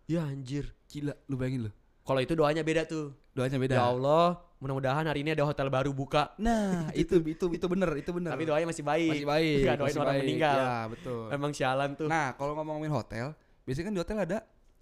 Ya 0.03 0.27
anjir. 0.27 0.75
Gila, 0.91 1.15
lu 1.31 1.39
bayangin 1.39 1.69
lu. 1.69 1.71
Kalau 2.03 2.19
itu 2.19 2.33
doanya 2.35 2.59
beda 2.59 2.83
tuh. 2.83 3.15
Doanya 3.31 3.55
beda. 3.55 3.79
Ya 3.79 3.85
Allah, 3.87 4.41
mudah-mudahan 4.59 5.05
hari 5.07 5.23
ini 5.23 5.31
ada 5.31 5.47
hotel 5.47 5.71
baru 5.71 5.95
buka. 5.95 6.35
Nah, 6.35 6.91
itu 6.97 7.23
itu 7.23 7.45
itu 7.55 7.65
bener, 7.71 7.87
itu 7.95 8.11
bener. 8.11 8.35
Tapi 8.35 8.43
doanya 8.43 8.67
masih 8.67 8.83
baik. 8.83 9.09
masih 9.15 9.29
baik. 9.29 9.57
Nggak 9.63 9.77
doain 9.79 9.87
masih 9.87 10.01
orang 10.03 10.15
baik. 10.17 10.23
meninggal. 10.27 10.57
Ya, 10.59 10.75
betul. 10.91 11.23
Emang 11.31 11.51
sialan 11.55 11.89
tuh. 11.95 12.07
Nah, 12.11 12.35
kalau 12.35 12.51
ngomongin 12.59 12.91
hotel, 12.91 13.31
biasanya 13.63 13.85
kan 13.87 13.93
di 13.95 14.01
hotel 14.03 14.17
ada 14.19 14.37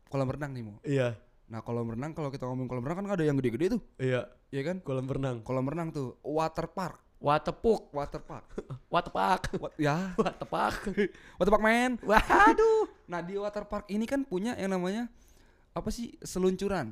kolam 0.10 0.32
renang 0.32 0.52
nih, 0.58 0.64
Mo. 0.66 0.74
Iya. 0.82 1.20
Nah, 1.52 1.60
kolam 1.62 1.86
renang 1.92 2.12
kalau 2.18 2.34
kita 2.34 2.48
ngomongin 2.50 2.68
kolam 2.72 2.84
renang 2.88 3.06
kan 3.06 3.14
ada 3.14 3.24
yang 3.28 3.38
gede-gede 3.38 3.78
tuh, 3.78 3.82
Iya. 4.02 4.32
ya 4.50 4.62
kan? 4.66 4.82
Kolam 4.82 5.06
renang. 5.06 5.44
Kolam 5.46 5.68
renang 5.68 5.92
tuh, 5.92 6.16
water 6.24 6.72
park, 6.72 6.98
Watepuk. 7.18 7.90
water 7.94 8.22
park. 8.22 8.46
Watepak. 8.94 9.42
What, 9.58 9.74
ya, 9.82 10.14
Watepak. 10.14 10.74
water 11.42 11.52
park 11.52 11.64
men. 11.66 11.98
Waduh. 12.06 12.86
Nah, 13.12 13.24
di 13.24 13.40
water 13.40 13.64
park 13.64 13.88
ini 13.88 14.04
kan 14.04 14.28
punya 14.28 14.52
yang 14.60 14.68
namanya 14.76 15.08
apa 15.72 15.88
sih? 15.88 16.12
Seluncuran. 16.20 16.92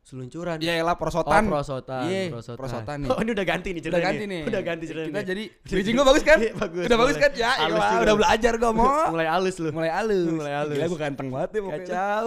Seluncuran. 0.00 0.56
Ya 0.64 0.80
elah 0.80 0.96
prosotan. 0.96 1.44
Oh, 1.46 1.60
prosotan. 1.60 2.08
Iya, 2.08 2.32
prosotan. 2.32 2.58
prosotan 2.58 2.96
nih. 3.04 3.10
Oh, 3.14 3.20
ini 3.20 3.30
udah 3.36 3.46
ganti 3.46 3.68
nih 3.70 3.80
Udah 3.84 3.84
ceritanya. 3.84 4.08
ganti 4.08 4.24
nih. 4.24 4.42
Udah 4.48 4.62
ganti 4.64 4.84
ceritanya. 4.88 5.10
Kita 5.12 5.20
nih. 5.20 5.28
jadi 5.28 5.42
bridging 5.68 5.94
gua 5.94 6.06
bagus 6.08 6.24
kan? 6.24 6.38
Iya, 6.40 6.52
bagus. 6.56 6.84
Udah 6.88 6.98
bagus 6.98 7.16
kan? 7.20 7.30
Ya, 7.36 7.50
elah, 7.60 7.68
juga. 7.68 8.02
udah 8.08 8.16
belajar 8.16 8.52
gua, 8.56 8.72
Mo. 8.72 8.88
Mulai 9.12 9.28
halus 9.28 9.56
lu. 9.60 9.68
Mulai 9.70 9.90
halus. 9.92 10.26
Mulai 10.32 10.54
halus. 10.56 10.76
Gila, 10.80 10.86
gua 10.88 11.00
ganteng 11.04 11.28
banget 11.28 11.50
ya 11.52 11.60
pokoknya. 11.60 11.78
Kacau. 11.84 12.24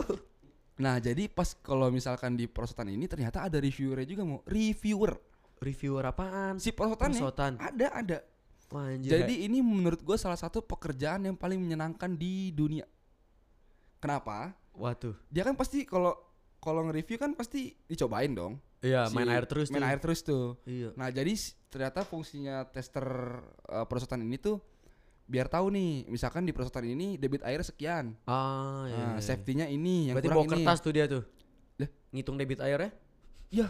Nah, 0.74 0.96
jadi 1.02 1.24
pas 1.30 1.50
kalau 1.66 1.88
misalkan 1.90 2.38
di 2.38 2.46
prosotan 2.46 2.90
ini 2.94 3.10
ternyata 3.10 3.42
ada 3.42 3.58
reviewernya 3.58 4.06
juga 4.06 4.24
mau 4.24 4.40
reviewer. 4.46 5.33
Reviewer 5.64 6.04
apaan? 6.04 6.60
Si 6.60 6.70
prosotan 6.70 7.10
nih 7.10 7.20
Prosotan. 7.20 7.54
ada 7.58 7.88
ada. 7.90 8.18
Wah, 8.70 8.90
anjir. 8.90 9.16
Jadi 9.16 9.46
ini 9.46 9.62
menurut 9.62 10.02
gue 10.02 10.18
salah 10.18 10.36
satu 10.36 10.60
pekerjaan 10.60 11.24
yang 11.24 11.36
paling 11.36 11.58
menyenangkan 11.58 12.14
di 12.14 12.50
dunia. 12.50 12.84
Kenapa? 13.98 14.52
Waduh. 14.74 15.16
Dia 15.30 15.46
kan 15.46 15.54
pasti 15.54 15.86
kalau 15.86 16.12
kalau 16.58 16.84
nge-review 16.88 17.18
kan 17.18 17.32
pasti 17.34 17.72
dicobain 17.86 18.34
dong. 18.34 18.58
Iya, 18.80 19.08
Si- 19.08 19.16
main 19.16 19.30
air 19.30 19.46
terus 19.46 19.72
Main 19.72 19.80
tuh. 19.80 19.90
air 19.90 20.00
terus 20.00 20.20
tuh. 20.22 20.46
Iya. 20.66 20.92
Nah, 20.96 21.08
jadi 21.08 21.32
ternyata 21.70 22.04
fungsinya 22.04 22.68
tester 22.68 23.06
uh, 23.70 23.86
perosotan 23.88 24.20
ini 24.22 24.36
tuh 24.36 24.60
biar 25.24 25.48
tahu 25.48 25.72
nih, 25.72 26.12
misalkan 26.12 26.44
di 26.44 26.52
perosotan 26.52 26.84
ini 26.84 27.16
debit 27.16 27.48
air 27.48 27.64
sekian. 27.64 28.12
Ah, 28.28 28.84
iya. 28.88 28.96
Nah, 28.98 29.12
iya. 29.16 29.24
safety-nya 29.24 29.72
ini 29.72 30.12
yang 30.12 30.20
Berarti 30.20 30.28
kurang 30.28 30.40
bawa 30.40 30.48
ini. 30.50 30.54
kertas 30.60 30.80
tuh 30.84 30.92
dia 30.92 31.06
tuh. 31.08 31.24
Lah? 31.80 31.90
Ngitung 32.12 32.36
debit 32.36 32.60
airnya? 32.60 32.92
Ya. 33.54 33.70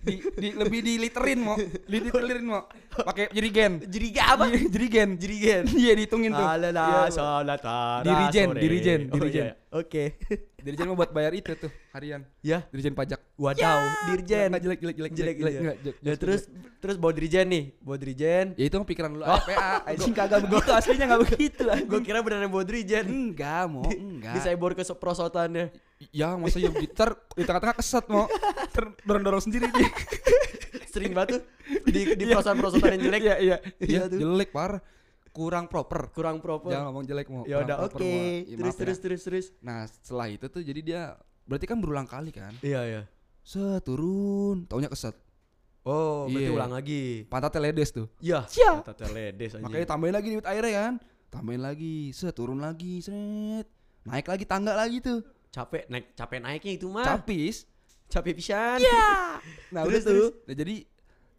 di, 0.00 0.20
di 0.36 0.48
lebih 0.52 0.80
diliterin 0.80 1.40
mau, 1.40 1.56
diliterin 1.88 2.44
mau. 2.44 2.68
Pakai 2.92 3.32
jerigen. 3.32 3.80
Jadi 3.80 4.06
apa? 4.16 4.44
Iya, 4.48 4.68
jerigen. 4.68 5.08
Jerigen. 5.16 5.62
Iya, 5.72 5.92
dihitungin 5.96 6.32
tuh. 6.32 6.44
Alala, 6.44 6.84
Iya, 6.84 7.02
salatara 7.08 8.04
Dirijen, 8.04 8.46
sore. 8.48 8.60
dirijen, 8.60 9.00
Oh, 9.08 9.14
dirijen. 9.16 9.44
iya. 9.44 9.52
Oke. 9.70 10.18
Dirijen 10.60 10.82
mau 10.84 10.94
buat 10.94 11.08
bayar 11.08 11.30
itu 11.30 11.54
tuh 11.54 11.70
harian. 11.90 12.26
ya, 12.40 12.66
Dirijen 12.68 12.90
pajak. 12.90 13.22
wadaw, 13.34 13.80
dirjen. 14.06 14.50
Nggak 14.50 14.62
jelek 14.62 14.78
jelek 14.78 14.96
jelek 14.96 15.12
Jelek, 15.14 15.36
jelek. 15.38 15.54
jelek, 15.54 15.76
Ya 15.80 15.92
jelek, 16.02 16.18
terus 16.18 16.42
terus 16.76 16.96
bawa 16.96 17.12
dirijen 17.12 17.46
nih, 17.46 17.64
bawa 17.78 17.96
dirijen. 17.96 18.46
Ya 18.54 18.64
itu 18.66 18.76
pikiran 18.76 19.10
lu 19.10 19.22
Oh. 19.22 19.38
PA. 19.38 19.80
Anjing 19.88 20.12
kagak 20.12 20.42
begitu 20.42 20.70
aslinya 20.76 21.06
enggak 21.06 21.22
begitu 21.24 21.62
Gue 21.62 21.72
anjing. 21.72 22.02
kira 22.02 22.18
beneran 22.20 22.50
bawa 22.50 22.64
dirijen. 22.64 23.04
Enggak, 23.06 23.62
mau 23.66 23.86
enggak. 23.86 24.34
Disebor 24.36 24.74
ke 24.74 24.82
so- 24.82 24.94
prosotannya. 24.94 25.70
Ya, 26.10 26.34
masa 26.34 26.58
ya 26.58 26.68
gitar 26.70 27.14
di 27.30 27.44
tengah-tengah 27.44 27.76
keset 27.76 28.04
mau. 28.06 28.26
Dorong-dorong 29.00 29.40
sendiri 29.40 29.70
dia. 29.70 29.88
Sering 30.86 31.14
banget 31.14 31.38
tuh 31.38 31.42
di 31.86 32.18
di 32.18 32.24
prosotan-prosotan 32.26 32.98
yang 32.98 33.02
jelek. 33.06 33.22
Iya, 33.22 33.36
iya. 33.38 33.56
Iya 33.78 34.00
Iya, 34.02 34.02
jelek 34.10 34.50
parah. 34.50 34.82
Kurang 35.30 35.66
proper. 35.66 36.10
Kurang 36.10 36.42
proper. 36.42 36.74
Jangan 36.74 36.84
ngomong 36.90 37.04
jelek 37.06 37.28
mau. 37.30 37.46
Ya 37.46 37.62
udah 37.62 37.86
oke. 37.86 37.98
Mo. 37.98 38.10
Ya, 38.44 38.56
Terus 38.58 38.74
ya. 38.74 38.80
terus 38.82 38.98
terus 38.98 39.20
terus. 39.22 39.46
Nah, 39.62 39.86
setelah 39.86 40.26
itu 40.26 40.46
tuh 40.46 40.60
jadi 40.60 40.80
dia 40.80 41.02
berarti 41.46 41.66
kan 41.66 41.78
berulang 41.78 42.06
kali 42.06 42.34
kan. 42.34 42.50
Iya 42.60 42.80
iya. 42.82 43.02
Seturun, 43.40 44.66
taunya 44.66 44.86
keset. 44.86 45.14
Oh, 45.80 46.28
berarti 46.28 46.44
Iya. 46.44 46.52
ulang 46.52 46.72
lagi. 46.72 47.02
Pantatnya 47.26 47.60
ledes 47.66 47.90
tuh. 47.90 48.06
Iya. 48.18 48.44
Cia. 48.46 48.84
Tata 48.84 49.06
ledes 49.08 49.56
aja. 49.56 49.62
Makanya 49.64 49.86
tambahin 49.88 50.14
lagi 50.14 50.26
debit 50.28 50.46
airnya 50.46 50.72
kan. 50.76 50.94
Tambahin 51.30 51.62
lagi, 51.62 52.10
set 52.10 52.34
turun 52.34 52.58
lagi, 52.58 53.00
seret. 53.00 53.64
Naik 54.04 54.26
lagi 54.26 54.44
tangga 54.44 54.74
lagi 54.74 54.98
tuh. 54.98 55.20
capek 55.50 55.90
naik 55.90 56.14
capek 56.14 56.38
naiknya 56.38 56.72
itu 56.78 56.86
mah. 56.86 57.02
Capis. 57.02 57.66
Capek 58.06 58.38
pisan. 58.38 58.78
Nah, 59.74 59.86
Terus, 59.86 60.02
udah 60.02 60.02
tuh. 60.04 60.26
Nah, 60.46 60.54
jadi 60.54 60.74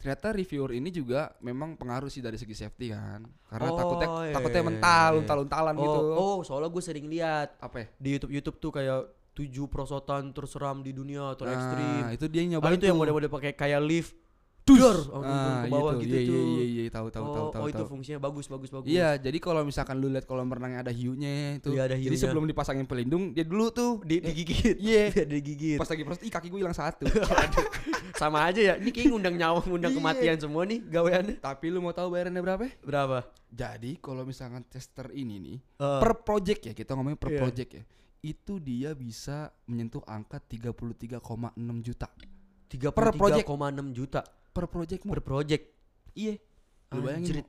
ternyata 0.01 0.33
reviewer 0.33 0.73
ini 0.73 0.89
juga 0.89 1.29
memang 1.39 1.77
pengaruh 1.77 2.09
sih 2.09 2.19
dari 2.19 2.35
segi 2.35 2.57
safety 2.57 2.89
kan. 2.89 3.21
Karena 3.45 3.69
Oh, 3.69 3.77
takutnya 3.77 4.07
iya, 4.25 4.33
takutnya 4.33 4.61
iya, 4.61 4.67
mental, 4.67 5.09
iya. 5.13 5.19
untal-untalan 5.21 5.75
Oh, 5.77 5.81
gitu. 5.81 5.99
oh, 6.11 6.37
soalnya 6.41 6.67
gue 6.67 6.81
sering 6.81 7.05
lihat 7.05 7.53
Apa 7.57 7.77
ya? 7.77 7.87
di 7.95 8.09
YouTube 8.11 8.33
YouTube 8.33 8.57
tuh 8.57 8.71
kayak 8.73 8.99
tujuh 9.31 9.65
prosotan 9.65 10.33
terseram 10.33 10.81
di 10.81 10.91
dunia 10.91 11.31
atau 11.31 11.45
Nah, 11.45 11.53
ekstrim. 11.53 12.03
itu 12.11 12.25
dia 12.27 12.41
yang 12.41 12.51
Ada 12.51 12.55
nyobain 12.59 12.75
tuh 12.75 12.87
yang 12.89 12.99
model-model 12.99 13.29
pakai 13.29 13.51
kayak 13.53 13.79
lift 13.79 14.11
dor 14.63 14.97
langsung 15.09 15.25
Ah, 15.25 15.61
ke 15.61 15.67
bawah 15.67 15.91
gitu. 15.95 16.03
gitu, 16.03 16.15
Iya, 16.15 16.21
tuh. 16.21 16.37
iya, 16.37 16.43
iya, 16.63 16.63
iya, 16.79 16.89
tahu 16.89 17.07
tahu 17.09 17.23
oh, 17.23 17.33
tahu 17.33 17.47
tahu. 17.49 17.61
oh 17.61 17.67
itu 17.67 17.77
tahu. 17.77 17.89
fungsinya 17.89 18.19
bagus 18.19 18.45
bagus 18.45 18.69
bagus. 18.69 18.87
Iya, 18.87 19.09
jadi 19.17 19.37
kalau 19.37 19.61
misalkan 19.61 19.97
lu 19.97 20.07
lihat 20.07 20.23
kolam 20.23 20.47
renangnya 20.47 20.79
ada 20.81 20.93
hiunya 20.93 21.57
itu. 21.57 21.69
Iya, 21.71 21.81
ada 21.83 21.95
Jadi 21.95 22.05
hiunya. 22.07 22.21
sebelum 22.21 22.45
dipasangin 22.45 22.85
pelindung, 22.85 23.31
dia 23.31 23.41
dulu 23.41 23.67
tuh 23.69 23.99
Di, 24.01 24.21
digigit. 24.21 24.77
Iya. 24.77 25.09
Biar 25.13 25.27
digigit. 25.27 25.77
pas 25.77 25.85
lagi 25.85 26.03
proses, 26.03 26.21
ih 26.21 26.31
kaki 26.31 26.47
gue 26.47 26.59
hilang 26.59 26.73
satu. 26.73 27.03
Sama 28.21 28.45
aja 28.45 28.61
ya. 28.61 28.73
Ini 28.75 28.89
kayak 28.89 29.07
ngundang 29.09 29.35
nyawa, 29.35 29.59
ngundang 29.61 29.91
Iya. 29.91 29.99
kematian 29.99 30.37
semua 30.39 30.63
nih 30.63 30.79
gaweannya. 30.79 31.35
Tapi 31.37 31.65
lu 31.67 31.79
mau 31.79 31.91
tahu 31.91 32.07
bayarannya 32.09 32.39
berapa? 32.39 32.63
Berapa? 32.81 33.17
Jadi 33.47 33.97
kalau 33.97 34.23
misalkan 34.23 34.63
tester 34.63 35.09
ini 35.11 35.35
nih 35.37 35.57
Eh, 35.75 35.99
per 35.99 36.21
project 36.21 36.61
ya, 36.63 36.73
kita 36.73 36.93
ngomongin 36.93 37.17
per 37.17 37.29
Iya. 37.29 37.39
project 37.39 37.69
ya. 37.73 37.83
Itu 38.21 38.57
dia 38.57 38.93
bisa 38.93 39.49
menyentuh 39.65 40.05
angka 40.05 40.37
33,6 40.37 41.17
juta 41.81 42.07
33,6 42.69 43.43
juta 43.91 44.21
per 44.51 44.67
project 44.67 45.01
per 45.03 45.19
project. 45.19 45.63
Iya. 46.13 46.35
Lu 46.91 47.01
bayangin. 47.01 47.43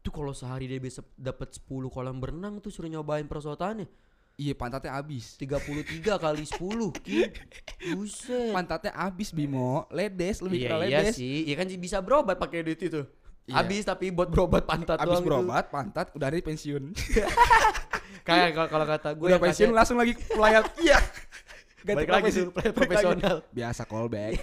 Tuh 0.00 0.12
kalau 0.14 0.32
sehari 0.32 0.64
dia 0.64 0.80
bisa 0.80 1.04
dapat 1.14 1.52
10 1.52 1.68
kolam 1.88 2.16
berenang 2.16 2.58
tuh 2.58 2.72
suruh 2.72 2.88
nyobain 2.88 3.28
perosotannya. 3.28 3.84
Iya, 4.38 4.54
pantatnya 4.54 4.94
habis. 4.94 5.34
33 5.34 5.82
kali 6.16 6.46
10, 6.46 6.94
Ki. 7.02 7.26
Buset. 7.90 8.54
Pantatnya 8.54 8.94
habis 8.94 9.34
Bimo, 9.34 9.90
ledes 9.90 10.38
lebih 10.38 10.62
iya, 10.62 10.78
iya 10.78 11.02
ledes. 11.02 11.18
sih. 11.18 11.42
Iya 11.42 11.54
kan 11.58 11.66
bisa 11.74 11.98
berobat 11.98 12.38
pakai 12.38 12.62
duit 12.62 12.78
itu. 12.78 13.02
Iya. 13.50 13.54
Habis 13.58 13.82
tapi 13.82 14.14
buat 14.14 14.30
berobat 14.30 14.62
pantat 14.62 15.02
Habis 15.02 15.18
doang 15.18 15.24
itu. 15.24 15.28
berobat, 15.28 15.64
pantat 15.68 16.06
udah 16.14 16.26
hari 16.30 16.38
pensiun. 16.40 16.94
Kayak 18.28 18.68
kalau- 18.68 18.86
kata 18.86 19.08
gue 19.16 19.26
udah 19.26 19.40
pensiun 19.40 19.72
kasih- 19.72 19.76
langsung 19.76 19.98
lagi 19.98 20.12
pelayar. 20.14 20.62
Iya. 20.86 20.98
Ganti 21.88 22.04
Balik 22.04 22.10
lagi 22.12 22.30
tuh, 22.36 22.48
profesional. 22.76 23.36
Biasa 23.48 23.82
callback. 23.88 24.36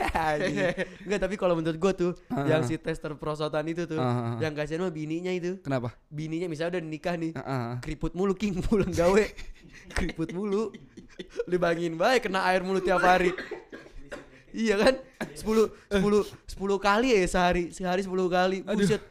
Enggak 1.06 1.20
tapi 1.22 1.36
kalau 1.38 1.54
menurut 1.54 1.78
gue 1.78 1.94
tuh 1.94 2.12
Ah. 2.34 2.42
yang 2.50 2.66
si 2.66 2.74
tester 2.82 3.14
perosotan 3.14 3.62
itu 3.70 3.86
tuh 3.86 4.02
ah. 4.02 4.42
yang 4.42 4.58
kasihan 4.58 4.82
mah 4.82 4.90
bininya 4.90 5.30
itu. 5.30 5.62
Kenapa? 5.62 5.94
Bininya 6.10 6.50
misalnya 6.50 6.82
udah 6.82 6.84
nikah 6.84 7.14
nih. 7.14 7.38
Ah. 7.38 7.78
Keriput 7.86 8.18
mulu 8.18 8.34
king 8.34 8.58
pulang 8.66 8.90
gawe. 8.90 9.26
Keriput 9.94 10.34
mulu. 10.34 10.74
Lu 11.46 11.56
bayangin 11.56 11.94
baik 11.96 12.26
kena 12.26 12.42
air 12.50 12.66
mulu 12.66 12.82
tiap 12.82 13.06
hari. 13.06 13.30
iya 14.50 14.82
kan? 14.82 14.98
10 15.38 15.46
10 15.94 16.02
10 16.02 16.58
kali 16.82 17.08
ya 17.14 17.22
sehari. 17.30 17.70
Sehari 17.70 18.02
10 18.02 18.10
kali. 18.26 18.66
Aduh. 18.66 18.82
Buset. 18.82 19.02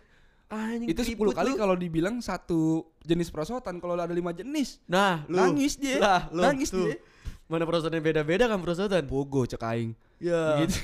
Anjing 0.45 0.91
Itu 0.91 1.07
10 1.07 1.15
keriput 1.15 1.35
kali 1.35 1.51
kalau 1.55 1.75
dibilang 1.75 2.19
satu 2.19 2.83
jenis 3.01 3.31
perosotan 3.31 3.79
kalau 3.79 3.95
ada 3.95 4.11
lima 4.11 4.35
jenis. 4.35 4.83
Nah, 4.85 5.23
lu 5.25 5.39
Nangis 5.39 5.79
dia. 5.79 5.97
Lah, 5.97 6.27
lu 6.29 6.43
Nangis 6.43 6.69
tuh. 6.69 6.91
dia. 6.91 6.99
Mana 7.45 7.69
perosotan 7.69 8.01
beda-beda 8.01 8.49
kan 8.49 8.59
perosotan? 8.61 9.05
Pogo 9.05 9.45
cek 9.45 9.61
aing. 9.61 9.93
Ya. 10.17 10.65
Gitu. 10.65 10.81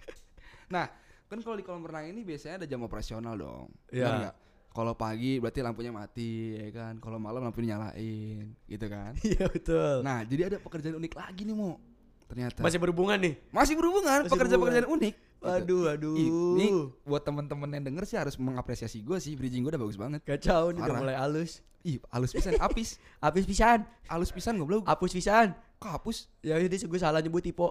nah, 0.74 0.86
kan 1.26 1.38
kalau 1.42 1.56
di 1.58 1.64
kolam 1.66 1.82
renang 1.82 2.14
ini 2.14 2.22
biasanya 2.22 2.62
ada 2.62 2.66
jam 2.66 2.82
operasional 2.86 3.34
dong. 3.34 3.68
Iya. 3.90 4.06
Nggak? 4.06 4.34
Kalau 4.70 4.94
pagi 4.94 5.42
berarti 5.42 5.66
lampunya 5.66 5.90
mati, 5.90 6.54
ya 6.54 6.70
kan? 6.70 7.02
Kalau 7.02 7.18
malam 7.18 7.42
lampunya 7.42 7.74
nyalain, 7.74 8.54
gitu 8.70 8.86
kan? 8.86 9.18
Iya 9.26 9.50
betul. 9.50 10.06
Nah, 10.06 10.22
jadi 10.22 10.54
ada 10.54 10.56
pekerjaan 10.62 10.94
unik 10.94 11.12
lagi 11.18 11.42
nih, 11.42 11.56
Mo. 11.58 11.82
Ternyata. 12.30 12.62
Masih 12.62 12.78
berhubungan 12.78 13.18
nih. 13.18 13.34
Masih 13.50 13.74
berhubungan, 13.74 14.30
pekerjaan-pekerjaan 14.30 14.86
unik. 14.86 15.14
gitu. 15.18 15.50
Aduh, 15.50 15.82
aduh. 15.90 16.14
Ini 16.54 16.66
buat 17.02 17.26
temen-temen 17.26 17.66
yang 17.66 17.84
denger 17.90 18.04
sih 18.06 18.14
harus 18.14 18.38
mengapresiasi 18.38 19.02
gue 19.02 19.18
sih, 19.18 19.34
bridging 19.34 19.66
gue 19.66 19.74
udah 19.74 19.82
bagus 19.82 19.98
banget. 19.98 20.22
Kacau 20.22 20.70
nih 20.70 20.86
udah 20.86 20.96
mulai 21.02 21.18
halus. 21.18 21.66
Ih, 21.82 21.98
halus 22.12 22.30
pisan, 22.30 22.54
apis. 22.60 23.00
Habis 23.24 23.48
pisan. 23.48 23.88
Halus 24.06 24.30
pisan 24.30 24.54
goblok. 24.60 24.86
Hapus 24.86 25.16
pisan. 25.16 25.56
Kok 25.80 25.90
hapus? 25.90 26.28
Ya 26.44 26.60
udah 26.60 26.68
gue 26.76 27.00
salah 27.00 27.18
nyebut 27.18 27.40
tipe. 27.40 27.64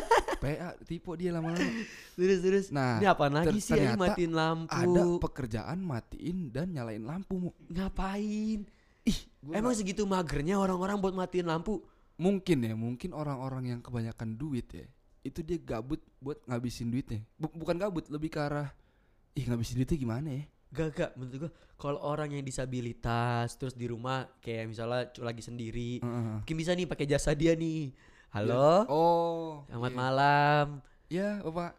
PA 0.42 0.78
tipe 0.86 1.10
dia 1.18 1.34
lama-lama. 1.34 1.66
Terus 2.14 2.38
terus. 2.38 2.64
Nah, 2.70 3.02
ini 3.02 3.08
apa 3.08 3.26
lagi 3.26 3.58
ter- 3.58 3.64
sih 3.64 3.72
ternyata 3.74 3.98
matiin 3.98 4.32
lampu? 4.32 4.70
Ada 4.70 5.02
pekerjaan 5.18 5.78
matiin 5.80 6.38
dan 6.48 6.70
nyalain 6.70 7.02
lampu. 7.02 7.50
Ngapain? 7.66 8.62
Ih, 9.02 9.18
gua 9.42 9.52
Emang 9.58 9.74
segitu 9.74 10.06
magernya 10.06 10.56
orang-orang 10.56 10.96
buat 10.96 11.12
matiin 11.12 11.46
lampu? 11.46 11.82
mungkin 12.16 12.64
ya 12.64 12.72
mungkin 12.72 13.12
orang-orang 13.12 13.76
yang 13.76 13.80
kebanyakan 13.84 14.40
duit 14.40 14.64
ya 14.72 14.88
itu 15.20 15.44
dia 15.44 15.60
gabut 15.60 16.00
buat 16.16 16.40
ngabisin 16.48 16.88
duitnya 16.88 17.20
Bu- 17.36 17.52
bukan 17.52 17.76
gabut 17.76 18.08
lebih 18.08 18.32
ke 18.32 18.40
arah 18.40 18.72
ih 19.36 19.44
ngabisin 19.44 19.76
duitnya 19.76 20.00
gimana 20.00 20.28
ya 20.32 20.48
Gak 20.68 20.88
gak 20.92 21.10
menurut 21.14 21.36
gue 21.38 21.50
kalau 21.74 22.00
orang 22.00 22.30
yang 22.30 22.42
disabilitas 22.42 23.54
terus 23.54 23.72
di 23.72 23.84
rumah 23.84 24.26
kayak 24.38 24.66
misalnya 24.66 25.12
lagi 25.18 25.40
sendiri 25.40 26.00
Heeh. 26.00 26.40
mungkin 26.40 26.56
bisa 26.56 26.72
nih 26.72 26.84
pakai 26.84 27.06
jasa 27.06 27.32
dia 27.32 27.52
nih. 27.52 27.92
Halo. 28.28 28.84
oh 28.86 29.64
Selamat 29.66 29.88
iya. 29.88 29.96
malam. 29.96 30.66
ya 31.06 31.28
bapak 31.40 31.72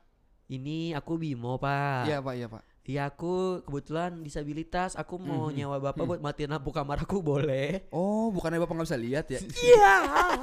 Ini 0.47 0.95
aku 0.95 1.19
Bimo, 1.19 1.60
Pak. 1.60 2.08
iya 2.08 2.17
pak 2.17 2.34
iya 2.34 2.47
pak 2.47 2.63
Iya 2.88 3.04
aku 3.06 3.60
kebetulan 3.62 4.23
disabilitas. 4.23 4.95
Aku 4.95 5.19
mau 5.19 5.52
Mhm. 5.52 5.54
nyewa 5.54 5.78
bapak 5.82 6.00
Mhm. 6.00 6.10
buat 6.10 6.21
matiin 6.23 6.47
lampu 6.50 6.71
kamar 6.71 7.04
aku 7.04 7.19
boleh? 7.19 7.84
oh 7.91 8.32
bukannya 8.32 8.58
bapak 8.58 8.73
nggak 8.73 8.88
bisa 8.88 8.95
lihat 8.97 9.26
ya 9.28 9.39
Iya. 9.43 9.93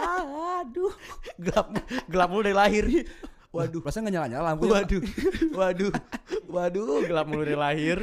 Aduh. 0.61 0.93
Gelap 1.41 1.73
gelap 2.05 2.29
mulu 2.29 2.45
dari 2.45 2.53
lahir. 2.53 2.85
Waduh. 3.55 3.81
perasaan 3.81 4.03
nggak 4.05 4.15
nyala 4.19 4.27
nyala 4.27 4.45
lampunya 4.51 4.71
Pak. 4.71 4.79
Waduh. 4.83 5.03
Waduh. 5.59 5.93
Waduh, 6.51 6.99
gelap 7.07 7.27
mulu 7.31 7.43
dari 7.47 7.59
lahir. 7.59 7.99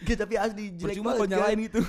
Gitu 0.00 0.16
tapi 0.16 0.34
asli 0.40 0.72
jelek 0.74 0.96
percuma 0.96 1.12
banget. 1.12 1.18
kalau 1.20 1.28
nyalain 1.30 1.58
gitu 1.68 1.80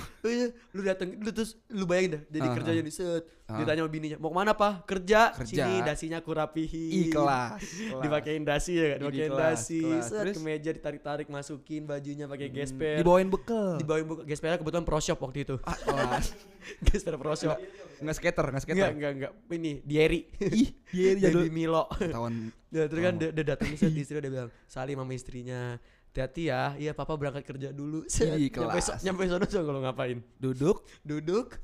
lu 0.72 0.80
datang 0.84 1.08
lu 1.16 1.30
terus 1.32 1.56
lu 1.72 1.84
bayangin 1.88 2.20
dah 2.20 2.22
jadi 2.30 2.46
Ah, 2.46 2.54
kerjanya 2.54 2.82
ah. 2.84 2.86
di 2.86 2.92
set. 2.92 3.22
Ditanya 3.54 3.80
sama 3.80 3.90
bininya, 3.90 4.16
"Mau 4.16 4.28
ke 4.28 4.36
mana, 4.36 4.52
Pak?" 4.52 4.72
Kerja. 4.84 5.20
Kerja. 5.34 5.64
Sini 5.64 5.76
dasinya 5.80 6.18
aku 6.18 6.30
rapihin. 6.30 7.08
ikhlas 7.08 7.60
Dipakein 8.02 8.42
dasi 8.42 8.72
ya 8.74 8.96
Dipakein 8.96 9.30
dasi. 9.30 9.80
kelas. 9.80 10.04
Set 10.04 10.20
Terus? 10.22 10.34
ke 10.34 10.40
meja 10.40 10.70
ditarik-tarik 10.70 11.26
masukin 11.26 11.82
bajunya 11.82 12.24
pakai 12.24 12.46
Hmm, 12.46 12.56
gesper. 12.56 12.96
dibawain 12.98 13.26
bekal 13.26 13.76
Dibawain 13.76 14.04
buka 14.04 14.22
gespernya 14.22 14.56
kebetulan 14.56 14.82
pro 14.82 14.98
shop 14.98 15.18
waktu 15.18 15.38
itu. 15.42 15.56
ah 15.62 15.76
kelas 15.76 16.26
gesper 16.86 17.14
pro 17.14 17.32
shop. 17.32 17.58
nggak 17.98 18.16
skater 18.16 18.46
nggak 18.46 18.62
skater 18.62 18.78
Enggak, 18.84 18.92
enggak, 18.92 19.12
enggak. 19.12 19.32
Ini 19.52 19.72
Dieri. 19.82 20.20
ih 20.58 20.68
iya 20.90 21.10
jadul 21.20 21.46
Baby 21.46 21.54
Milo. 21.56 21.84
tahun 21.90 22.50
Ya, 22.68 22.88
terus 22.88 23.00
kan 23.00 23.14
dia, 23.14 23.28
dia 23.30 23.44
datang 23.46 23.68
set 23.72 23.92
istri 23.92 24.16
udah 24.16 24.30
bilang, 24.30 24.50
"Salim 24.64 24.96
sama 24.96 25.12
istrinya." 25.12 25.76
Hati-hati 26.08 26.42
ya, 26.46 26.72
iya 26.74 26.92
papa 26.92 27.12
berangkat 27.14 27.40
kerja 27.42 27.68
dulu. 27.68 28.04
Ih, 28.04 28.48
nyampe, 28.48 28.80
so, 28.80 28.92
nyampe 29.00 29.24
sono 29.26 29.44
juga 29.44 29.60
kalau 29.62 29.80
ngapain. 29.80 30.20
duduk 30.36 30.84
Duduk, 31.02 31.56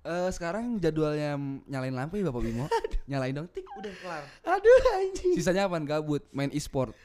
Eh 0.00 0.30
sekarang 0.30 0.80
jadwalnya 0.80 1.36
nyalain 1.66 1.92
lampu 1.92 2.16
ya 2.16 2.24
Bapak 2.24 2.40
Bimo. 2.40 2.64
nyalain 3.10 3.34
dong, 3.34 3.48
tik 3.48 3.66
udah 3.74 3.92
kelar. 3.94 4.24
aduh 4.48 4.80
anjing. 4.96 5.34
Sisanya 5.34 5.66
apa? 5.66 5.76
Gabut, 5.80 6.24
main 6.30 6.48
e-sport. 6.50 6.96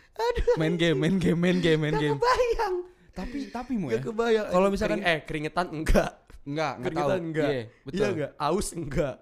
Main 0.55 0.75
game, 0.75 0.95
main 0.95 1.15
game, 1.15 1.35
main 1.35 1.57
game, 1.57 1.75
main 1.77 1.91
Gak 1.91 2.01
game. 2.01 2.17
kebayang. 2.17 2.75
Tapi 3.11 3.37
tapi 3.49 3.73
mau 3.75 3.89
ya. 3.89 3.99
Kebayang. 3.99 4.47
Kalau 4.47 4.67
misalkan- 4.69 4.99
kering- 4.99 5.11
eh 5.11 5.19
keringetan 5.21 5.67
enggak. 5.69 6.11
Enggak, 6.45 6.71
enggak 6.73 6.91
tahu. 6.93 7.07
Keringetan 7.09 7.21
enggak. 7.21 7.49
Iya, 7.49 7.61
betul. 7.81 7.97
Iya 7.97 8.07
enggak? 8.07 8.31
Aus 8.37 8.67
enggak. 8.71 9.15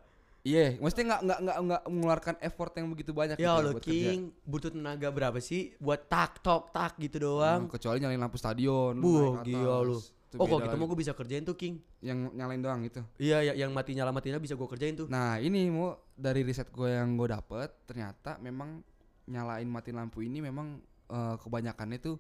Iya, 0.44 0.66
maksudnya 0.76 1.04
enggak 1.08 1.22
enggak 1.24 1.40
enggak 1.40 1.58
enggak 1.58 1.82
mengeluarkan 1.88 2.36
effort 2.42 2.72
yang 2.76 2.88
begitu 2.92 3.12
banyak 3.12 3.38
Ya 3.38 3.42
gitu 3.42 3.54
Allah 3.56 3.72
buat 3.72 3.80
kerja. 3.80 3.96
King, 4.12 4.20
butuh 4.44 4.70
tenaga 4.70 5.08
berapa 5.08 5.40
sih 5.40 5.62
buat 5.80 6.02
tak 6.04 6.44
tok 6.44 6.64
tak 6.70 7.00
gitu 7.00 7.18
doang. 7.18 7.66
Hmm, 7.66 7.72
kecuali 7.72 7.98
nyalain 7.98 8.20
lampu 8.20 8.36
stadion. 8.36 8.94
Buh, 9.00 9.40
gila 9.40 9.78
lu. 9.82 9.98
Itu 10.34 10.42
Oh, 10.42 10.48
kalau 10.48 10.62
gitu 10.62 10.76
mau 10.76 10.86
gue 10.86 10.98
bisa 10.98 11.14
kerjain 11.14 11.42
tuh 11.42 11.54
King. 11.54 11.78
yang 12.00 12.34
nyalain 12.34 12.58
doang 12.58 12.82
itu. 12.82 13.00
Iya, 13.16 13.42
ya, 13.42 13.54
yang 13.56 13.70
mati 13.70 13.94
nyala 13.94 14.10
matinya 14.10 14.38
bisa 14.38 14.54
gue 14.54 14.66
kerjain 14.66 14.94
tuh. 14.96 15.06
Nah, 15.06 15.38
ini 15.38 15.70
mau 15.70 15.94
dari 16.12 16.42
riset 16.42 16.68
gue 16.68 16.90
yang 16.90 17.14
gue 17.14 17.28
dapet 17.28 17.70
ternyata 17.86 18.38
memang 18.38 18.82
nyalain 19.26 19.66
mati 19.66 19.90
lampu 19.90 20.20
ini 20.20 20.42
memang 20.42 20.82
eh, 21.06 21.36
kebanyakannya 21.38 21.98
tuh 21.98 22.18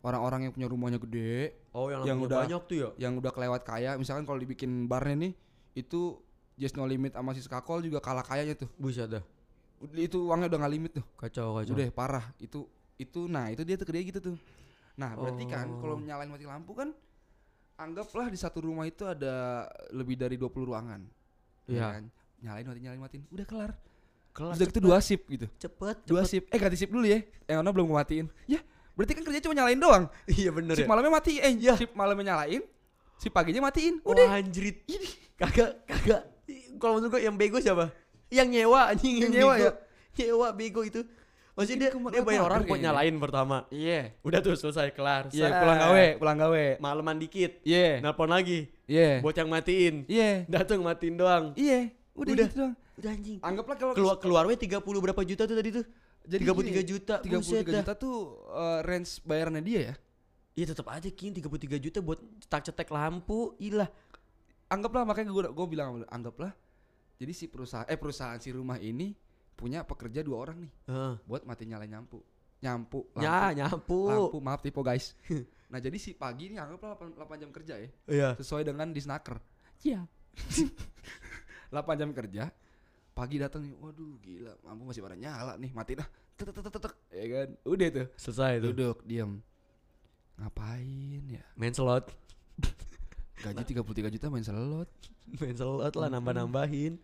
orang-orang 0.00 0.44
yang 0.44 0.52
punya 0.52 0.68
rumahnya 0.68 0.98
gede, 1.00 1.58
Oh, 1.72 1.88
yang, 1.88 2.04
Yang 2.04 2.18
udah- 2.24 2.38
banyak 2.44 2.62
tuh 2.64 2.76
ya. 2.76 2.88
yang 3.00 3.16
udah 3.16 3.32
kelewat 3.32 3.62
kaya, 3.62 3.96
misalkan 3.96 4.22
kalau 4.22 4.36
dibikin 4.36 4.86
barnya 4.86 5.16
nih 5.18 5.32
itu 5.74 6.20
Just 6.54 6.74
No 6.74 6.84
Limit 6.84 7.14
sama 7.14 7.32
si 7.32 7.40
Skakol 7.40 7.80
juga 7.80 7.98
kalah 7.98 8.22
kayanya 8.22 8.54
tuh. 8.54 8.68
Buset 8.76 9.08
dah. 9.08 9.22
Itu 9.94 10.26
uangnya 10.26 10.50
udah 10.50 10.58
nggak 10.58 10.72
limit 10.72 10.90
tuh. 10.92 11.06
Kacau, 11.14 11.54
kacau. 11.56 11.70
Udah 11.72 11.86
parah. 11.90 12.26
Itu 12.36 12.66
itu 12.94 13.26
nah 13.26 13.46
itu 13.46 13.62
dia 13.62 13.78
tuh 13.78 13.86
kerja 13.86 14.02
gitu 14.02 14.18
tuh. 14.20 14.36
Nah, 14.98 15.14
berarti 15.14 15.46
kan 15.46 15.70
Oh. 15.70 15.78
kalau 15.78 15.94
nyalain 15.98 16.26
mati 16.26 16.42
lampu 16.42 16.74
kan 16.74 16.90
anggaplah 17.78 18.26
di 18.26 18.36
satu 18.36 18.58
rumah 18.60 18.84
itu 18.84 19.06
ada 19.06 19.64
lebih 19.90 20.18
dari 20.18 20.34
20 20.34 20.50
ruangan. 20.66 21.00
Iya. 21.64 21.78
Ya 21.78 21.86
kan? 21.94 22.04
Nyalain 22.38 22.66
mati 22.66 22.80
nyalain 22.80 23.00
matiin. 23.00 23.22
Udah 23.30 23.46
kelar. 23.46 23.70
Kelar 24.30 24.54
Udah 24.54 24.66
gitu 24.66 24.78
dua 24.78 24.98
shift 24.98 25.24
gitu. 25.26 25.46
cepet, 25.56 25.96
Dua 26.04 26.22
cepet. 26.22 26.30
shift. 26.30 26.46
Eh 26.50 26.58
ganti 26.58 26.76
shift 26.76 26.92
dulu 26.92 27.06
ya. 27.06 27.22
Yang 27.46 27.58
ono 27.58 27.70
belum 27.72 27.86
gua 27.86 28.02
matiin. 28.02 28.26
Ya, 28.46 28.60
berarti 28.94 29.12
kan 29.14 29.22
kerja 29.24 29.40
cuma 29.40 29.54
nyalain 29.54 29.78
doang. 29.78 30.04
Iya 30.26 30.50
bener 30.50 30.74
Shift 30.74 30.86
ya. 30.86 30.90
malamnya 30.90 31.12
mati. 31.12 31.32
Eh, 31.38 31.52
Iya. 31.56 31.74
shift 31.74 31.94
malamnya 31.94 32.34
nyalain. 32.34 32.62
Shift 33.18 33.34
paginya 33.34 33.62
matiin. 33.64 33.98
Wah, 34.02 34.14
Udah. 34.14 34.26
anjrit. 34.38 34.82
Kagak, 35.34 35.82
kagak. 35.86 36.22
Kalau 36.78 36.98
menurut 36.98 37.10
gue 37.10 37.22
yang 37.22 37.34
bego 37.34 37.58
siapa? 37.58 37.90
Yang 38.30 38.48
nyewa 38.54 38.80
anjing 38.86 39.14
Yang 39.18 39.22
yang 39.22 39.32
nyewa 39.34 39.54
bego. 39.54 39.64
ya? 39.64 39.72
Nyewa 40.18 40.48
bego 40.52 40.80
itu. 40.82 41.00
Maksudnya 41.58 41.90
dia, 41.90 41.90
dia 41.90 42.22
bayar 42.22 42.42
orang 42.46 42.62
buat 42.70 42.78
nyalain 42.78 43.14
pertama. 43.18 43.66
Iya. 43.74 44.14
Udah 44.22 44.38
tuh 44.38 44.54
selesai 44.54 44.94
kelar. 44.94 45.26
Iya, 45.34 45.50
Set. 45.50 45.58
pulang 45.58 45.78
gawe, 45.82 46.06
pulang 46.14 46.38
gawe. 46.38 46.66
Maleman 46.78 47.18
dikit. 47.18 47.58
Iya. 47.66 47.98
Nelpon 47.98 48.30
lagi. 48.30 48.70
Iya. 48.86 49.18
Buat 49.18 49.42
yang 49.42 49.50
matiin. 49.50 50.06
Iya. 50.06 50.46
Datang 50.46 50.86
matiin 50.86 51.18
doang. 51.18 51.44
Iya. 51.58 51.90
Udah, 52.14 52.30
Udah. 52.30 52.46
gitu 52.46 52.56
doang. 52.62 52.74
Udah 52.78 53.10
anjing. 53.10 53.38
Anggaplah 53.42 53.74
kalau 53.74 53.92
Keluar 53.98 54.16
keluar 54.22 54.42
we 54.46 54.54
30 54.54 54.78
berapa 54.78 55.22
juta 55.26 55.50
tuh 55.50 55.56
tadi 55.58 55.70
tuh? 55.82 55.84
Jadi 56.28 56.42
33 56.46 56.62
gini, 56.62 56.82
juta, 56.86 57.14
33 57.24 57.42
buset 57.42 57.64
dah. 57.66 57.74
juta 57.82 57.92
tuh 57.98 58.16
eh, 58.54 58.78
range 58.86 59.10
bayarannya 59.26 59.62
dia 59.66 59.80
ya. 59.82 59.94
Iya 60.58 60.64
tetap 60.74 60.86
aja 60.94 61.10
King 61.10 61.34
33 61.42 61.78
juta 61.82 61.98
buat 61.98 62.22
cetak-cetek 62.46 62.86
lampu. 62.94 63.58
Ilah. 63.58 63.90
Anggaplah 64.70 65.02
makanya 65.02 65.34
gue 65.34 65.42
gue 65.50 65.66
bilang 65.66 66.06
anggaplah. 66.06 66.54
Jadi 67.18 67.32
si 67.34 67.50
perusahaan 67.50 67.86
eh 67.90 67.98
perusahaan 67.98 68.38
si 68.38 68.54
rumah 68.54 68.78
ini 68.78 69.10
punya 69.58 69.82
pekerja 69.82 70.22
dua 70.22 70.46
orang 70.46 70.62
nih 70.62 70.72
Heeh. 70.86 71.14
buat 71.26 71.42
mati 71.42 71.66
nyalain 71.66 71.90
nyampu. 71.90 72.22
Nyampu, 72.58 73.10
lampu, 73.14 73.22
Ya, 73.22 73.50
nyapu. 73.54 74.00
lampu, 74.06 74.38
maaf 74.38 74.62
tipe 74.62 74.78
guys. 74.82 75.14
nah, 75.70 75.78
jadi 75.78 75.94
si 75.98 76.14
pagi 76.14 76.50
ini 76.50 76.58
anggaplah 76.58 76.94
8, 76.94 77.14
8 77.14 77.42
jam 77.42 77.50
kerja 77.50 77.74
ya. 77.78 77.88
Iya. 78.06 78.28
Sesuai 78.38 78.66
dengan 78.66 78.90
disnaker. 78.90 79.38
Iya. 79.82 80.06
8 81.74 82.00
jam 82.00 82.10
kerja. 82.14 82.50
Pagi 83.14 83.38
datang 83.38 83.66
nih, 83.66 83.74
waduh 83.78 84.14
gila, 84.22 84.54
lampu 84.62 84.82
masih 84.86 85.02
pada 85.02 85.18
nyala 85.18 85.58
nih, 85.58 85.70
mati 85.74 85.98
dah. 85.98 86.06
Tek 86.38 86.54
tek 86.54 86.62
tek, 86.70 86.78
tek. 86.78 86.94
ya 87.10 87.24
kan. 87.34 87.48
Udah 87.66 87.88
tuh. 87.90 88.06
Selesai 88.14 88.52
tuh. 88.62 88.70
Duduk, 88.70 88.98
diam. 89.02 89.42
Ngapain 90.38 91.22
ya? 91.26 91.42
Main 91.58 91.74
slot. 91.74 92.14
Gaji 93.38 93.62
33 93.74 94.14
juta 94.14 94.26
main 94.30 94.42
slot. 94.42 94.86
Main 95.38 95.54
slot 95.54 95.94
lah 95.94 96.08
nambah-nambahin. 96.10 96.98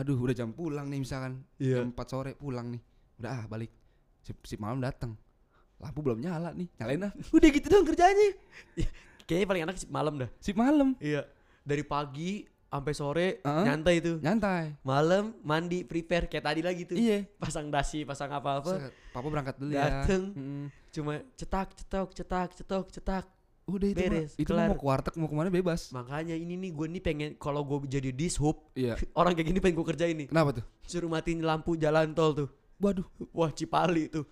Aduh, 0.00 0.16
udah 0.16 0.32
jam 0.32 0.48
pulang 0.56 0.88
nih 0.88 1.04
misalkan. 1.04 1.44
Iya. 1.60 1.84
Jam 1.84 1.92
4 1.92 2.08
sore 2.08 2.32
pulang 2.32 2.72
nih. 2.72 2.80
Udah 3.20 3.30
ah, 3.36 3.42
balik. 3.44 3.68
Sip, 4.24 4.40
sip 4.48 4.56
malam 4.56 4.80
datang. 4.80 5.12
Lampu 5.76 6.00
belum 6.00 6.24
nyala 6.24 6.56
nih. 6.56 6.72
Nyalain 6.80 7.12
ah. 7.12 7.12
Udah 7.36 7.48
gitu 7.52 7.68
dong 7.68 7.84
kerjanya. 7.84 8.32
Kayaknya 9.28 9.46
paling 9.46 9.62
enak 9.68 9.76
sih 9.76 9.88
malam 9.92 10.16
dah. 10.16 10.30
Sip 10.40 10.56
malam. 10.56 10.96
Iya. 10.96 11.28
Dari 11.60 11.84
pagi 11.84 12.48
sampai 12.70 12.92
sore 12.96 13.26
Heeh. 13.44 13.64
nyantai 13.68 13.96
tuh. 14.00 14.16
Nyantai. 14.24 14.80
Malam 14.80 15.36
mandi 15.44 15.84
prepare 15.84 16.32
kayak 16.32 16.44
tadi 16.48 16.60
lagi 16.64 16.82
tuh. 16.88 16.96
Iya. 16.96 17.28
Pasang 17.36 17.68
dasi, 17.68 18.08
pasang 18.08 18.32
apa-apa. 18.32 18.80
Set, 18.80 18.96
Papa 19.12 19.28
berangkat 19.28 19.60
dulu 19.60 19.76
ya. 19.76 19.84
Dateng. 19.84 20.32
Mm-mm. 20.32 20.64
Cuma 20.88 21.20
cetak, 21.36 21.76
cetok, 21.76 22.08
cetak, 22.16 22.48
cetok, 22.56 22.86
cetak. 22.88 23.26
Udah 23.70 23.86
itu 23.86 23.96
mah, 23.96 24.10
Beres, 24.10 24.32
itu 24.34 24.50
mah 24.50 24.56
kelar. 24.56 24.68
mau 24.68 24.76
ke 24.76 24.84
warteg 24.84 25.14
mau 25.14 25.26
ke 25.26 25.34
mana 25.34 25.48
bebas. 25.48 25.80
Makanya 25.90 26.34
ini 26.34 26.54
nih 26.56 26.70
gue 26.70 26.86
nih 26.88 27.00
pengen 27.00 27.30
kalau 27.36 27.62
gue 27.62 27.86
jadi 27.86 28.10
dishub 28.10 28.58
Iya. 28.74 28.98
orang 29.20 29.32
kayak 29.32 29.46
gini 29.46 29.58
pengen 29.58 29.76
gue 29.78 29.86
kerjain 29.86 30.16
nih. 30.16 30.26
Kenapa 30.28 30.58
tuh? 30.58 30.64
Suruh 30.82 31.06
matiin 31.06 31.40
lampu 31.40 31.74
jalan 31.74 32.10
tol 32.10 32.34
tuh. 32.34 32.48
Waduh, 32.76 33.06
Wah 33.30 33.48
Cipali 33.48 34.08
tuh. 34.08 34.26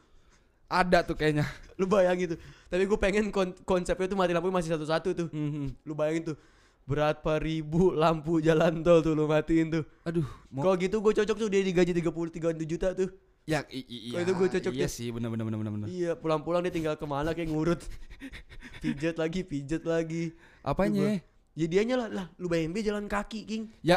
ada 0.66 1.01
tuh 1.01 1.14
kayaknya. 1.14 1.48
Lu 1.77 1.87
bayangin 1.87 2.35
tuh. 2.35 2.38
Tapi 2.66 2.85
gue 2.85 2.98
pengen 2.98 3.24
kon- 3.31 3.57
konsepnya 3.62 4.05
tuh 4.05 4.16
mati 4.16 4.33
lampu 4.33 4.48
masih 4.48 4.68
satu-satu 4.70 5.09
tuh. 5.14 5.29
Mhm. 5.31 5.81
Lu 5.85 5.94
bayangin 5.94 6.33
tuh. 6.33 6.37
Berapa 6.85 7.37
ribu 7.37 7.92
lampu 7.92 8.40
jalan 8.40 8.81
tol 8.81 9.01
tuh 9.01 9.12
lu 9.12 9.24
matiin 9.24 9.68
tuh. 9.70 9.85
Aduh, 10.05 10.24
mau 10.48 10.64
Kalau 10.64 10.77
gitu 10.77 10.96
gue 10.98 11.12
cocok 11.14 11.37
tuh 11.37 11.48
dia 11.48 11.61
digaji 11.61 11.92
30 11.92 12.09
31 12.33 12.64
juta 12.64 12.92
tuh. 12.92 13.12
Ya 13.49 13.65
i- 13.67 13.81
i- 13.81 14.01
Kalau 14.13 14.21
iya. 14.21 14.27
itu 14.29 14.33
gua 14.35 14.49
cocok 14.51 14.73
Iya 14.75 14.89
sih, 14.89 15.09
benar 15.09 15.33
benar 15.33 15.45
benar 15.45 15.59
benar 15.59 15.73
benar. 15.75 15.87
Iya 15.89 16.13
pulang-pulang 16.15 16.61
dia 16.61 16.71
tinggal 16.71 16.95
ke 16.95 17.07
mana 17.09 17.33
kayak 17.33 17.49
ngurut. 17.49 17.81
pijet 18.83 19.17
lagi, 19.17 19.41
pijet 19.43 19.83
lagi. 19.83 20.37
Apanya? 20.61 21.17
Ya 21.57 21.67
dianya 21.67 21.97
lah, 21.97 22.09
lah 22.09 22.27
lu 22.37 22.47
bayangin 22.47 22.71
dia 22.71 22.93
jalan 22.93 23.09
kaki 23.09 23.41
king. 23.43 23.63
Ya 23.81 23.97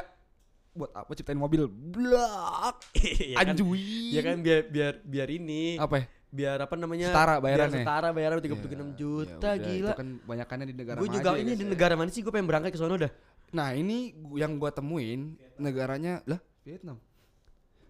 buat 0.72 0.88
apa 0.96 1.12
ciptain 1.12 1.36
mobil? 1.36 1.68
Blak. 1.68 2.80
ya 3.36 3.38
kan, 3.38 3.54
Anjui. 3.54 4.16
ya 4.16 4.22
kan 4.24 4.40
biar 4.40 4.60
biar 4.66 4.94
biar 5.04 5.28
ini. 5.30 5.76
Apa 5.76 6.00
ya? 6.00 6.06
Biar 6.32 6.58
apa 6.64 6.80
namanya? 6.80 7.12
Setara 7.12 7.36
Biar 7.36 7.44
bayarannya. 7.44 7.84
setara 7.84 8.08
bayaran 8.10 8.38
36 8.40 8.56
Ya, 8.56 8.96
juta 8.96 9.28
ya 9.28 9.36
udah, 9.36 9.54
gila. 9.60 9.92
Itu 9.92 10.00
kan 10.00 10.10
banyakannya 10.24 10.66
di 10.66 10.76
negara 10.80 10.98
Gue 10.98 11.12
juga 11.12 11.30
ya, 11.36 11.44
ini 11.44 11.52
di 11.54 11.66
ya. 11.68 11.70
negara 11.70 11.94
mana 11.94 12.08
sih 12.08 12.24
gue 12.24 12.32
pengen 12.32 12.48
berangkat 12.48 12.72
ke 12.72 12.80
sono 12.80 12.96
dah. 12.96 13.12
Nah, 13.52 13.76
ini 13.76 14.16
gu- 14.16 14.40
yang 14.40 14.56
gua 14.56 14.72
temuin 14.72 15.36
negaranya 15.60 16.24
lah 16.24 16.40
Vietnam. 16.64 17.04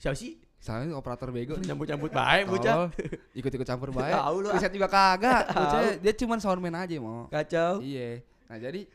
Siapa 0.01 0.17
sih? 0.17 0.41
Soalnya 0.61 0.93
operator 0.93 1.33
bego 1.33 1.57
nih. 1.57 1.73
Nyambut-nyambut 1.73 2.13
baik 2.13 2.43
bocah. 2.45 2.73
Tolol. 2.85 2.89
Ikut-ikut 3.33 3.65
campur 3.65 3.89
baik. 3.97 4.13
Tahu 4.13 4.35
ah. 4.45 4.53
Riset 4.53 4.71
juga 4.77 4.87
kagak. 4.87 5.43
Bocah, 5.49 5.79
dia 5.97 6.13
cuman 6.13 6.37
soundman 6.37 6.75
aja 6.77 6.93
mau. 7.01 7.25
Kacau. 7.33 7.81
Iya. 7.81 8.21
Nah, 8.45 8.57
jadi 8.61 8.85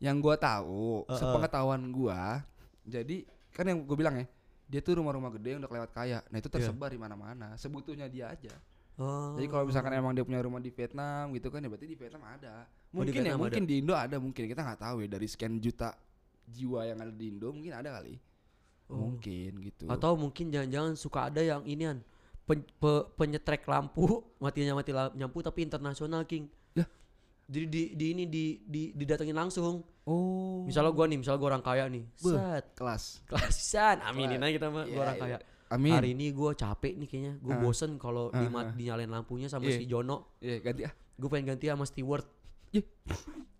yang 0.00 0.16
gua 0.16 0.40
tahu, 0.40 1.04
Heeh. 1.04 1.20
sepengetahuan 1.20 1.82
gua, 1.92 2.40
jadi 2.88 3.28
kan 3.52 3.68
yang 3.68 3.84
gua 3.84 3.96
bilang 4.00 4.16
ya, 4.16 4.24
dia 4.64 4.80
tuh 4.80 4.96
rumah-rumah 4.96 5.28
gede 5.36 5.48
yang 5.52 5.60
udah 5.60 5.68
kelewat 5.68 5.92
kaya. 5.92 6.24
Nah, 6.32 6.40
itu 6.40 6.48
Iya. 6.48 6.54
tersebar 6.56 6.88
di 6.88 6.96
mana-mana. 6.96 7.52
Sebutuhnya 7.60 8.08
dia 8.08 8.32
aja. 8.32 8.56
Oh. 8.96 9.36
Jadi 9.36 9.44
kalau 9.48 9.64
misalkan 9.68 9.92
emang 9.92 10.16
dia 10.16 10.24
punya 10.24 10.40
rumah 10.40 10.60
di 10.60 10.72
Vietnam 10.72 11.32
gitu 11.36 11.48
kan 11.48 11.60
ya 11.60 11.68
berarti 11.68 11.88
di 11.88 11.96
Vietnam 12.00 12.24
ada. 12.24 12.64
Oh, 12.92 13.00
Mungkin 13.00 13.12
ya, 13.12 13.32
Vietnam 13.32 13.40
mungkin 13.40 13.62
di 13.64 13.74
Indo 13.80 13.92
ada 13.96 14.16
mungkin 14.20 14.44
kita 14.44 14.60
nggak 14.60 14.80
tahu 14.80 14.96
ya 15.04 15.08
dari 15.08 15.24
sekian 15.28 15.56
juta 15.56 15.96
jiwa 16.44 16.84
yang 16.84 17.00
ada 17.00 17.12
di 17.12 17.32
Indo 17.32 17.48
mungkin 17.48 17.72
ada 17.76 17.96
kali. 17.96 18.20
Oh. 18.90 19.06
Mungkin 19.06 19.62
gitu. 19.62 19.86
Atau 19.86 20.12
mungkin 20.14 20.50
jangan-jangan 20.50 20.92
suka 20.94 21.30
ada 21.30 21.38
yang 21.38 21.62
inian 21.62 22.02
pen, 22.42 22.66
pe- 22.66 23.06
penyetrek 23.14 23.62
lampu 23.64 24.02
matinya 24.42 24.74
mati 24.74 24.90
la- 24.90 25.14
lampu 25.14 25.38
tapi 25.40 25.62
internasional 25.62 26.26
king. 26.26 26.50
Lah? 26.74 26.90
Jadi 27.46 27.66
di, 27.66 27.82
di 27.94 28.06
ini 28.10 28.24
di, 28.26 28.44
di 28.60 28.82
didatengin 28.90 29.34
langsung. 29.34 29.86
oh. 30.04 30.66
Misalnya 30.66 30.90
gua 30.90 31.06
nih, 31.06 31.18
misalnya 31.18 31.38
gua 31.38 31.48
orang 31.54 31.62
kaya 31.62 31.86
nih. 31.86 32.02
Beuh. 32.18 32.34
Set. 32.34 32.64
kelas. 32.74 33.04
Klasisan, 33.24 34.02
aminin 34.02 34.38
aja 34.38 34.52
kita 34.52 34.66
mah 34.68 34.84
Iya, 34.84 34.92
gua 34.92 35.02
orang 35.04 35.16
iya. 35.16 35.24
kaya. 35.24 35.38
Amin. 35.70 35.94
Hari 35.94 36.10
ini 36.12 36.26
gua 36.30 36.50
capek 36.52 36.98
nih 36.98 37.06
kayaknya. 37.06 37.32
Gua 37.38 37.54
Ah. 37.54 37.60
bosen 37.60 37.94
kalau 37.94 38.30
dimat- 38.30 38.70
ah. 38.70 38.74
dinyalain 38.74 39.06
lampunya 39.06 39.46
sama 39.46 39.70
Iya. 39.70 39.78
si 39.78 39.86
Jono. 39.86 40.34
Iya, 40.42 40.58
ganti 40.60 40.82
ah. 40.82 40.94
Gue 41.14 41.28
pengen 41.28 41.54
ganti 41.54 41.68
sama 41.68 41.84
Steward. 41.84 42.26
Ih. 42.72 42.80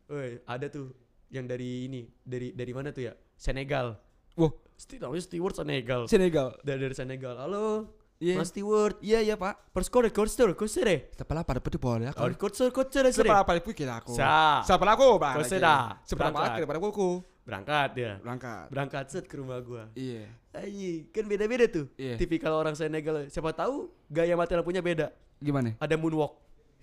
Woi, 0.07 0.41
ada 0.43 0.67
tuh 0.67 0.91
yang 1.29 1.45
dari 1.45 1.87
ini, 1.87 2.09
dari 2.25 2.51
dari 2.51 2.73
mana 2.73 2.91
tuh 2.91 3.05
ya? 3.05 3.13
Senegal. 3.37 3.95
Wah, 4.41 4.53
namanya 4.99 5.23
Steward 5.23 5.55
Senegal. 5.55 6.01
Senegal. 6.09 6.49
Dari 6.65 6.81
dari 6.81 6.97
Senegal. 6.97 7.37
Halo, 7.37 7.93
Iya. 8.21 8.37
Mas 8.37 8.53
Steward. 8.53 9.01
Iya, 9.01 9.25
iya, 9.25 9.35
Pak. 9.37 9.73
Perskore, 9.73 10.13
korster, 10.13 10.53
kostere. 10.53 11.09
Setelah 11.17 11.41
pada 11.41 11.57
pada 11.57 11.81
boleh 11.81 12.13
Oh, 12.13 12.29
korster, 12.37 12.69
kostere, 12.69 13.09
sere. 13.17 13.25
Seberapa 13.25 13.49
pikir 13.65 13.89
aku? 13.89 14.13
Sa. 14.13 14.61
Seberapa 14.61 14.93
aku, 14.93 15.17
Bang? 15.17 15.41
Koseda. 15.41 15.97
Seberapa 16.05 16.37
Berangkat. 16.37 16.53
akhir 16.53 16.65
pada 16.69 16.79
kuku? 16.85 17.11
Berangkat 17.49 17.91
ya. 17.97 18.13
Berangkat. 18.21 18.67
Berangkat 18.69 19.05
set 19.09 19.25
ke 19.25 19.41
rumah 19.41 19.57
gua. 19.65 19.89
Iya. 19.97 20.29
Ayi, 20.53 21.09
kan 21.09 21.25
beda-beda 21.25 21.65
tuh. 21.65 21.89
Iya. 21.97 22.21
Tipikal 22.21 22.53
orang 22.53 22.77
Senegal. 22.77 23.25
Siapa 23.33 23.57
tahu 23.57 23.89
gaya 24.07 24.37
mati 24.37 24.53
lampunya 24.53 24.85
beda. 24.85 25.09
Gimana? 25.41 25.73
Ada 25.81 25.97
moonwalk. 25.97 26.37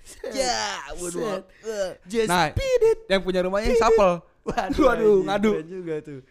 Ya, 0.34 0.88
Set. 0.98 1.44
Just 2.08 2.32
Nah, 2.32 2.50
speed 2.50 2.82
it. 2.82 3.00
yang 3.12 3.22
punya 3.22 3.44
rumahnya 3.44 3.76
sapel. 3.76 4.24
Waduh, 4.48 4.86
Waduh, 4.88 5.18
ngadu. 5.28 5.52
juga 5.68 6.00
tuh. 6.00 6.24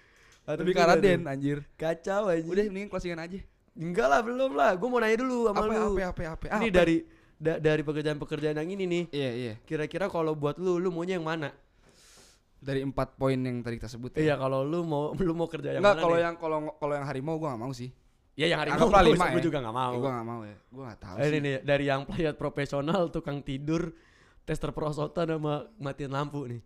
Aduh, 0.46 0.62
Lebih 0.62 0.74
karaden 0.74 1.18
tuh. 1.20 1.28
anjir. 1.28 1.58
Kacau 1.74 2.22
aja. 2.28 2.42
Udah 2.42 2.62
mendingan 2.64 2.86
closingan 2.86 3.18
aja. 3.18 3.38
Enggak 3.74 4.06
lah, 4.06 4.20
belum 4.20 4.52
lah. 4.52 4.72
Gue 4.72 4.88
mau 4.88 4.98
nanya 4.98 5.18
dulu 5.18 5.38
sama 5.44 5.58
Apa 5.58 5.66
lu. 5.68 5.90
apa 5.92 6.02
apa 6.06 6.22
apa. 6.32 6.44
Ini 6.56 6.66
apa? 6.66 6.76
dari 6.76 6.96
da- 7.36 7.58
dari 7.58 7.82
pekerjaan-pekerjaan 7.82 8.56
yang 8.56 8.70
ini 8.70 8.84
nih. 8.84 9.04
Iya, 9.10 9.30
iya. 9.32 9.54
Kira-kira 9.60 10.06
kalau 10.06 10.32
buat 10.32 10.56
lu, 10.56 10.78
lu 10.78 10.88
maunya 10.88 11.14
yang 11.14 11.26
mana? 11.26 11.50
Dari 12.56 12.80
empat 12.80 13.14
poin 13.14 13.36
yang 13.36 13.60
tadi 13.60 13.76
kita 13.76 13.86
sebut 13.86 14.16
Iya, 14.16 14.34
kalau 14.34 14.62
lu 14.62 14.80
mau 14.82 15.12
lu 15.18 15.34
mau 15.34 15.44
kerja 15.44 15.70
yang 15.70 15.82
Enggak, 15.82 15.92
mana? 15.92 16.02
kalau 16.02 16.16
yang 16.16 16.34
kalau 16.36 16.58
kalau 16.74 16.94
yang 16.94 17.04
harimau 17.04 17.36
gua 17.36 17.52
gak 17.52 17.60
mau 17.60 17.72
sih. 17.72 17.90
ya 18.34 18.46
yang 18.46 18.60
hari 18.60 18.68
Anggaplah 18.70 19.00
mau, 19.00 19.08
lima 19.10 19.24
gue 19.26 19.34
ya. 19.34 19.44
juga 19.44 19.58
gak 19.60 19.74
mau. 19.74 19.92
Eh, 19.92 19.98
gua 19.98 20.10
gak 20.12 20.26
mau 20.26 20.40
ya. 20.42 20.56
Gua 20.68 20.82
gak 20.86 21.00
tahu 21.00 21.16
Eh, 21.16 21.24
ini 21.24 21.32
sih. 21.32 21.40
nih 21.42 21.54
dari 21.62 21.84
yang 21.84 22.00
pelayan 22.04 22.34
profesional, 22.34 23.00
tukang 23.08 23.38
tidur, 23.40 23.92
tester 24.42 24.70
perosotan 24.70 25.26
sama 25.30 25.54
matiin 25.76 26.08
lampu 26.10 26.44
nih. 26.46 26.60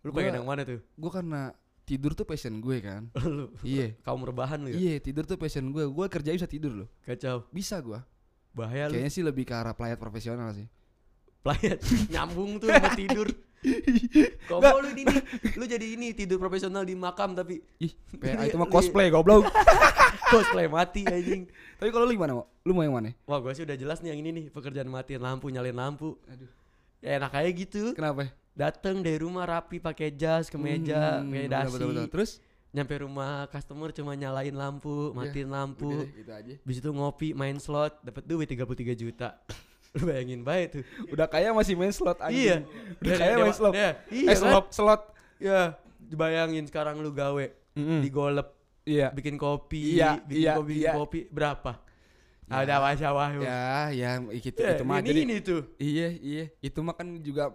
Lu 0.00 0.10
pengen 0.10 0.32
yang 0.34 0.46
mana 0.46 0.62
tuh? 0.62 0.78
Gua 0.94 1.10
karena 1.12 1.54
tidur 1.88 2.12
tuh 2.12 2.28
passion 2.28 2.60
gue 2.60 2.76
kan. 2.84 3.08
lu 3.24 3.48
iya. 3.64 3.96
kaum 4.04 4.20
rebahan 4.20 4.60
lu 4.60 4.68
ya? 4.68 4.76
Iya, 4.76 4.94
tidur 5.00 5.24
tuh 5.24 5.40
passion 5.40 5.64
gue. 5.72 5.88
Gua 5.88 6.04
kerja 6.12 6.36
bisa 6.36 6.44
tidur 6.44 6.84
loh. 6.84 6.88
Kacau. 7.08 7.48
Bisa 7.48 7.80
gua. 7.80 8.04
Bahaya 8.52 8.92
lu. 8.92 9.00
Kayaknya 9.00 9.12
sih 9.16 9.24
lebih 9.24 9.48
ke 9.48 9.56
arah 9.56 9.72
pelayat 9.72 9.96
profesional 9.96 10.52
sih. 10.52 10.68
Pelayan 11.40 11.80
nyambung 12.12 12.60
tuh 12.60 12.68
sama 12.68 12.92
tidur. 12.92 13.32
Kok 14.48 14.58
mau 14.62 14.78
lu 14.78 14.94
ini 14.94 15.02
lu 15.58 15.64
jadi 15.66 15.86
ini 15.98 16.14
tidur 16.14 16.38
profesional 16.38 16.86
di 16.86 16.94
makam 16.94 17.34
tapi 17.34 17.58
Ih, 17.82 17.90
PA 18.14 18.46
itu 18.46 18.54
mah 18.54 18.70
cosplay 18.70 19.10
goblok. 19.10 19.50
cosplay 20.30 20.70
mati 20.70 21.02
anjing. 21.08 21.50
Tapi 21.74 21.90
kalau 21.90 22.06
lu 22.06 22.14
gimana, 22.14 22.38
Mo? 22.38 22.44
Lu 22.62 22.70
mau 22.70 22.86
yang 22.86 22.94
mana? 22.94 23.10
Wah, 23.26 23.42
gua 23.42 23.50
sih 23.56 23.66
udah 23.66 23.74
jelas 23.74 23.98
nih 23.98 24.14
yang 24.14 24.22
ini 24.22 24.30
nih, 24.30 24.44
pekerjaan 24.54 24.86
matiin 24.86 25.18
lampu, 25.18 25.50
nyalain 25.50 25.74
lampu. 25.74 26.14
Aduh. 26.30 26.46
Ya 27.02 27.18
enak 27.18 27.34
aja 27.34 27.50
gitu. 27.50 27.94
Kenapa? 27.94 28.30
Dateng 28.58 29.00
dari 29.00 29.16
rumah 29.16 29.46
rapi 29.46 29.78
pakai 29.78 30.10
jas, 30.10 30.50
kemeja, 30.50 31.22
Hmm, 31.22 31.30
pakai 31.30 31.38
betul, 31.40 31.54
dasi. 31.54 31.70
betul, 31.70 31.88
betul. 31.88 32.06
Terus? 32.10 32.30
Nyampe 32.68 32.94
rumah 33.00 33.30
customer 33.48 33.88
cuma 33.90 34.12
nyalain 34.12 34.52
lampu, 34.52 35.14
matiin 35.14 35.48
lampu. 35.48 35.88
Udah 35.88 36.04
deh, 36.04 36.10
gitu 36.12 36.32
aja. 36.32 36.54
Habis 36.58 36.76
itu 36.76 36.90
ngopi, 36.90 37.28
main 37.32 37.56
slot, 37.56 38.02
dapat 38.02 38.22
duit 38.24 38.44
33 38.44 38.66
juta. 38.92 39.38
Lu 39.94 40.04
bayangin 40.04 40.42
baik 40.42 40.66
tuh. 40.68 40.82
Udah 41.08 41.24
kaya 41.24 41.48
masih 41.50 41.72
main 41.72 41.88
slot 41.90 42.18
Iya. 42.20 42.60
anjing. 42.60 42.62
Udah 43.00 43.14
kaya 43.16 43.32
dewa- 43.32 43.40
main 43.40 43.54
slot. 43.54 43.72
Iya, 43.72 43.90
iya 44.10 44.26
eh, 44.26 44.28
kan? 44.28 44.42
slot, 44.42 44.66
slot. 44.70 45.02
Ya, 45.38 45.60
dibayangin 45.98 46.66
sekarang 46.66 46.98
lu 46.98 47.08
gawe 47.08 47.46
Mm-mm. 47.72 48.02
di 48.02 48.10
golep, 48.10 48.48
Iya. 48.84 49.08
bikin 49.12 49.38
kopi, 49.38 49.96
Iya, 49.96 50.18
bikin 50.20 50.42
iya, 50.42 50.52
kopi, 50.56 50.74
iya. 50.76 50.92
kopi 50.92 51.20
berapa? 51.24 51.72
Ya. 52.48 52.64
Ada 52.64 52.74
wajah 52.80 53.10
Ya, 53.44 53.68
ya 53.92 54.10
itu 54.32 54.56
Ya, 54.56 54.80
itu 54.80 54.84
mah 54.88 55.04
ini, 55.04 55.08
jadi 55.12 55.20
ini 55.28 55.36
tuh. 55.44 55.60
Iya, 55.76 56.08
iya. 56.16 56.44
Itu 56.64 56.80
mah 56.80 56.96
kan 56.96 57.20
juga 57.20 57.52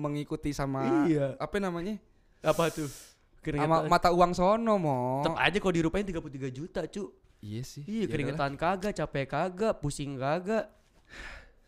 mengikuti 0.00 0.56
sama 0.56 1.04
Iya. 1.04 1.36
apa 1.36 1.60
namanya? 1.60 2.00
Apa 2.40 2.72
tuh? 2.72 2.88
Sama 2.88 3.44
Keringetan. 3.44 3.88
mata 3.88 4.08
uang 4.12 4.32
sono, 4.32 4.80
Mo. 4.80 5.20
Tetep 5.24 5.36
aja 5.36 5.56
kalau 5.60 5.74
dirupain 5.76 6.04
33 6.04 6.48
juta, 6.48 6.80
cu. 6.88 7.12
Iya 7.40 7.62
sih. 7.64 7.84
Iya, 7.84 8.04
Ya 8.04 8.12
keringetan 8.12 8.52
kagak, 8.56 8.92
capek 8.96 9.24
kagak, 9.28 9.80
pusing 9.80 10.16
kagak. 10.16 10.68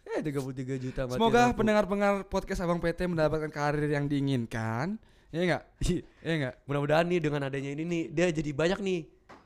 Eh 0.05 0.21
33 0.21 0.77
juta 0.77 1.09
mati 1.09 1.17
Semoga 1.17 1.53
pendengar-pendengar 1.57 2.29
podcast 2.29 2.61
Abang 2.61 2.77
PT 2.77 3.09
mendapatkan 3.09 3.49
karir 3.49 3.89
yang 3.89 4.05
diinginkan. 4.05 5.01
Ya 5.33 5.41
enggak? 5.41 5.63
Iya. 5.81 6.01
Ya 6.21 6.33
enggak? 6.37 6.55
Mudah-mudahan 6.69 7.05
nih 7.09 7.21
dengan 7.25 7.41
adanya 7.49 7.71
ini 7.73 7.85
nih 7.89 8.03
dia 8.13 8.29
jadi 8.29 8.51
banyak 8.53 8.81
nih 8.85 9.01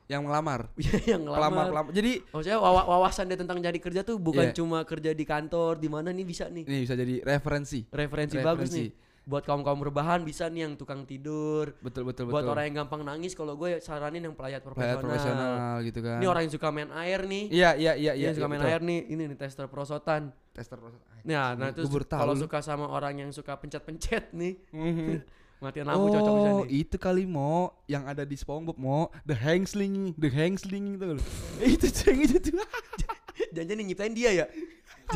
Yang 0.07 0.21
melamar. 0.23 0.71
yang 1.11 1.21
Pelamar, 1.21 1.35
ngelamar. 1.51 1.65
pelamar. 1.67 1.91
Jadi 1.91 2.11
Maksudnya 2.25 2.57
wawa- 2.57 2.87
wawasan 2.87 3.27
dia 3.27 3.35
tentang 3.35 3.59
jadi 3.59 3.75
kerja 3.75 4.01
tuh 4.01 4.15
bukan 4.17 4.49
Iya. 4.49 4.55
cuma 4.55 4.79
kerja 4.81 5.11
di 5.11 5.21
kantor 5.21 5.75
di 5.75 5.87
mana 5.87 6.09
nih 6.09 6.23
bisa 6.23 6.47
nih. 6.47 6.63
ini 6.63 6.77
bisa 6.81 6.95
jadi 6.95 7.19
referensi. 7.21 7.83
Referensi, 7.85 8.35
bagus 8.37 8.71
nih. 8.71 8.89
Buat 9.27 9.43
kaum-kaum 9.43 9.83
rebahan 9.83 10.23
bisa 10.23 10.47
nih 10.47 10.63
yang 10.63 10.73
tukang 10.73 11.03
tidur. 11.03 11.75
Betul 11.77 12.07
betul 12.07 12.31
Buat 12.31 12.47
betul. 12.47 12.51
orang 12.55 12.63
yang 12.65 12.75
gampang 12.81 13.03
nangis 13.03 13.35
kalau 13.35 13.53
gue 13.53 13.75
saranin 13.77 14.23
yang 14.23 14.31
pelayat 14.31 14.63
profesional. 14.63 15.03
profesional 15.03 15.75
gitu 15.83 15.99
kan. 15.99 16.17
Ini 16.17 16.25
orang 16.25 16.41
yang 16.47 16.53
suka 16.55 16.67
main 16.71 16.89
air 16.95 17.19
nih. 17.21 17.43
Iya 17.49 17.71
iya 17.75 17.93
iya 17.93 17.93
Iya, 17.93 18.11
iya. 18.15 18.23
yang 18.23 18.33
suka 18.33 18.41
iya, 18.41 18.51
main 18.55 18.61
betul. 18.63 18.71
air 18.71 18.81
nih. 18.81 18.99
Ini 19.05 19.23
nih 19.27 19.37
tester 19.37 19.67
prosotan. 19.67 20.21
Tester 20.55 20.79
proses. 20.79 21.03
Nah, 21.27 21.53
nah 21.53 21.75
tahu 21.75 21.85
kalau 22.07 22.33
suka 22.33 22.63
sama 22.63 22.87
orang 22.87 23.19
yang 23.19 23.29
suka 23.29 23.59
pencet-pencet 23.59 24.31
nih, 24.31 24.55
Mhm. 24.71 25.19
Matiin 25.57 25.89
lampu 25.89 26.05
oh, 26.05 26.13
cocok 26.13 26.33
bisa 26.37 26.51
itu 26.69 26.95
kali 27.01 27.25
mo 27.25 27.73
yang 27.89 28.05
ada 28.05 28.21
di 28.21 28.37
SpongeBob 28.37 28.77
mo 28.77 29.09
the 29.25 29.33
hang 29.33 29.65
the 30.13 30.29
hang 30.29 30.53
slinging 30.53 31.01
itu. 31.01 31.17
itu 31.65 31.87
ceng 31.97 32.21
itu 32.21 32.37
tuh. 32.37 32.61
Jangan 33.57 33.81
nyiptain 33.81 34.13
dia 34.13 34.37
ya. 34.37 34.45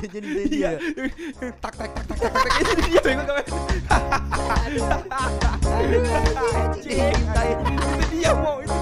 Jangan 0.02 0.22
nyiptain 0.26 0.50
iya. 0.50 0.70
dia. 0.82 1.54
tak 1.62 1.74
tak 1.78 1.94
tak 1.94 2.06
tak 2.10 2.18
tak 2.18 2.30
tak 2.34 2.58
itu 2.58 2.74
dia 2.90 3.02
bengong. 3.06 3.38
Ya. 6.90 7.06
Itu 8.02 8.06
dia 8.10 8.32
mo 8.34 8.66
itu. 8.66 8.81